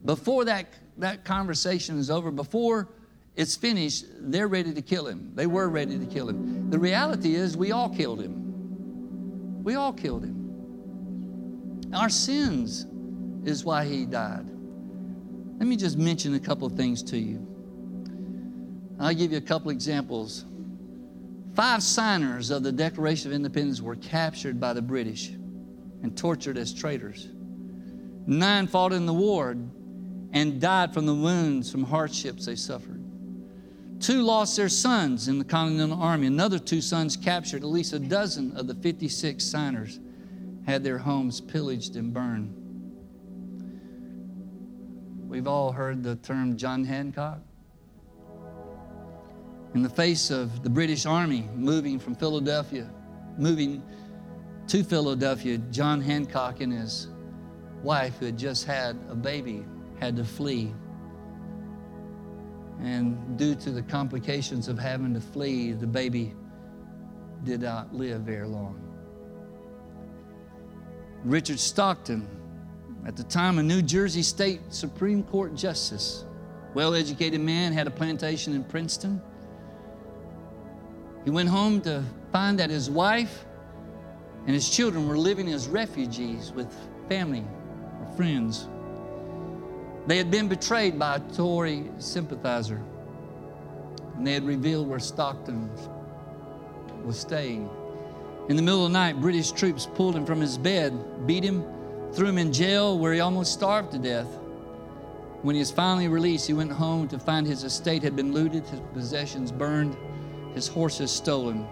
Before 0.04 0.44
that 0.44 0.66
that 0.98 1.24
conversation 1.24 1.98
is 1.98 2.10
over, 2.10 2.30
before 2.30 2.88
it's 3.36 3.56
finished, 3.56 4.04
they're 4.20 4.48
ready 4.48 4.72
to 4.72 4.82
kill 4.82 5.06
him. 5.06 5.32
They 5.34 5.46
were 5.46 5.68
ready 5.68 5.98
to 5.98 6.06
kill 6.06 6.28
him. 6.28 6.70
The 6.70 6.78
reality 6.78 7.34
is, 7.34 7.56
we 7.56 7.72
all 7.72 7.88
killed 7.88 8.20
him. 8.20 9.62
We 9.64 9.74
all 9.74 9.92
killed 9.92 10.24
him. 10.24 11.90
Our 11.92 12.08
sins 12.08 12.86
is 13.44 13.64
why 13.64 13.84
he 13.84 14.06
died. 14.06 14.46
Let 15.58 15.68
me 15.68 15.76
just 15.76 15.98
mention 15.98 16.34
a 16.34 16.40
couple 16.40 16.66
of 16.66 16.74
things 16.74 17.02
to 17.04 17.18
you. 17.18 17.44
I'll 19.00 19.14
give 19.14 19.32
you 19.32 19.38
a 19.38 19.42
couple 19.42 19.70
examples. 19.70 20.44
Five 21.54 21.82
signers 21.82 22.50
of 22.50 22.62
the 22.62 22.72
Declaration 22.72 23.30
of 23.30 23.34
Independence 23.34 23.80
were 23.80 23.96
captured 23.96 24.58
by 24.58 24.72
the 24.72 24.82
British 24.82 25.28
and 25.28 26.16
tortured 26.16 26.58
as 26.58 26.74
traitors. 26.74 27.28
Nine 28.26 28.66
fought 28.66 28.92
in 28.92 29.06
the 29.06 29.14
war 29.14 29.56
and 30.32 30.60
died 30.60 30.92
from 30.92 31.06
the 31.06 31.14
wounds 31.14 31.70
from 31.70 31.84
hardships 31.84 32.46
they 32.46 32.56
suffered. 32.56 33.00
Two 34.00 34.22
lost 34.22 34.56
their 34.56 34.68
sons 34.68 35.28
in 35.28 35.38
the 35.38 35.44
Continental 35.44 36.02
Army. 36.02 36.26
Another 36.26 36.58
two 36.58 36.80
sons 36.80 37.16
captured. 37.16 37.62
At 37.62 37.68
least 37.68 37.92
a 37.92 38.00
dozen 38.00 38.56
of 38.56 38.66
the 38.66 38.74
56 38.74 39.42
signers 39.42 40.00
had 40.66 40.82
their 40.82 40.98
homes 40.98 41.40
pillaged 41.40 41.94
and 41.96 42.12
burned. 42.12 42.52
We've 45.28 45.46
all 45.46 45.72
heard 45.72 46.02
the 46.02 46.16
term 46.16 46.56
John 46.56 46.84
Hancock. 46.84 47.40
In 49.74 49.82
the 49.82 49.88
face 49.88 50.30
of 50.30 50.62
the 50.62 50.70
British 50.70 51.04
Army 51.04 51.48
moving 51.54 51.98
from 51.98 52.14
Philadelphia, 52.14 52.88
moving 53.36 53.82
to 54.68 54.84
Philadelphia, 54.84 55.58
John 55.72 56.00
Hancock 56.00 56.60
and 56.60 56.72
his 56.72 57.08
wife, 57.82 58.16
who 58.18 58.26
had 58.26 58.38
just 58.38 58.64
had 58.64 58.96
a 59.08 59.16
baby, 59.16 59.64
had 59.98 60.14
to 60.16 60.24
flee. 60.24 60.72
And 62.80 63.36
due 63.36 63.56
to 63.56 63.72
the 63.72 63.82
complications 63.82 64.68
of 64.68 64.78
having 64.78 65.12
to 65.14 65.20
flee, 65.20 65.72
the 65.72 65.86
baby 65.88 66.34
did 67.42 67.62
not 67.62 67.92
live 67.92 68.22
very 68.22 68.46
long. 68.46 68.80
Richard 71.24 71.58
Stockton, 71.58 72.28
at 73.06 73.16
the 73.16 73.24
time 73.24 73.58
a 73.58 73.62
New 73.62 73.82
Jersey 73.82 74.22
State 74.22 74.60
Supreme 74.68 75.24
Court 75.24 75.54
Justice, 75.56 76.24
well 76.74 76.94
educated 76.94 77.40
man, 77.40 77.72
had 77.72 77.88
a 77.88 77.90
plantation 77.90 78.54
in 78.54 78.62
Princeton. 78.62 79.20
He 81.24 81.30
went 81.30 81.48
home 81.48 81.80
to 81.82 82.04
find 82.32 82.58
that 82.58 82.70
his 82.70 82.90
wife 82.90 83.44
and 84.46 84.54
his 84.54 84.68
children 84.68 85.08
were 85.08 85.16
living 85.16 85.48
as 85.48 85.68
refugees 85.68 86.52
with 86.52 86.72
family 87.08 87.44
or 88.00 88.16
friends. 88.16 88.68
They 90.06 90.18
had 90.18 90.30
been 90.30 90.48
betrayed 90.48 90.98
by 90.98 91.16
a 91.16 91.20
Tory 91.20 91.90
sympathizer, 91.98 92.82
and 94.16 94.26
they 94.26 94.34
had 94.34 94.44
revealed 94.44 94.86
where 94.86 94.98
Stockton 94.98 95.70
was 97.04 97.18
staying. 97.18 97.70
In 98.50 98.56
the 98.56 98.62
middle 98.62 98.84
of 98.84 98.92
the 98.92 98.98
night, 98.98 99.18
British 99.18 99.52
troops 99.52 99.86
pulled 99.94 100.14
him 100.14 100.26
from 100.26 100.42
his 100.42 100.58
bed, 100.58 101.26
beat 101.26 101.42
him, 101.42 101.64
threw 102.12 102.28
him 102.28 102.36
in 102.36 102.52
jail 102.52 102.98
where 102.98 103.14
he 103.14 103.20
almost 103.20 103.54
starved 103.54 103.92
to 103.92 103.98
death. 103.98 104.28
When 105.40 105.54
he 105.54 105.60
was 105.60 105.70
finally 105.70 106.08
released, 106.08 106.46
he 106.46 106.52
went 106.52 106.72
home 106.72 107.08
to 107.08 107.18
find 107.18 107.46
his 107.46 107.64
estate 107.64 108.02
had 108.02 108.14
been 108.14 108.32
looted, 108.32 108.66
his 108.66 108.80
possessions 108.92 109.50
burned, 109.50 109.96
his 110.54 110.68
horses 110.68 111.10
stolen. 111.10 111.66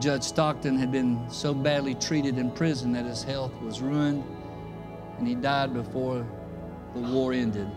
Judge 0.00 0.24
Stockton 0.24 0.76
had 0.76 0.92
been 0.92 1.24
so 1.30 1.54
badly 1.54 1.94
treated 1.94 2.38
in 2.38 2.50
prison 2.50 2.92
that 2.92 3.06
his 3.06 3.22
health 3.22 3.52
was 3.62 3.80
ruined, 3.80 4.24
and 5.18 5.26
he 5.26 5.34
died 5.34 5.72
before 5.72 6.26
the 6.94 7.00
war 7.00 7.32
ended. 7.32 7.70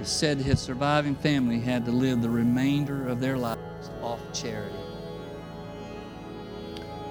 It 0.00 0.06
said 0.06 0.38
his 0.38 0.60
surviving 0.60 1.16
family 1.16 1.58
had 1.58 1.84
to 1.86 1.90
live 1.90 2.20
the 2.20 2.30
remainder 2.30 3.08
of 3.08 3.18
their 3.18 3.38
lives 3.38 3.90
off 4.02 4.20
charity. 4.32 4.76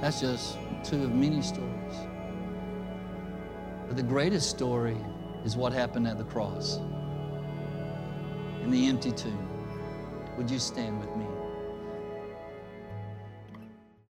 That's 0.01 0.21
just 0.21 0.58
two 0.84 1.04
of 1.04 1.13
many 1.13 1.41
stories. 1.41 1.95
But 3.88 3.97
the 3.97 4.04
greatest 4.04 4.49
story 4.49 4.97
is 5.43 5.58
what 5.58 5.73
happened 5.73 6.08
at 6.08 6.17
the 6.17 6.23
cross 6.25 6.80
in 8.62 8.71
the 8.71 8.88
empty 8.88 9.12
tomb. 9.12 9.47
Would 10.38 10.49
you 10.49 10.60
stand 10.60 10.99
with 10.99 11.15
me? 11.15 11.24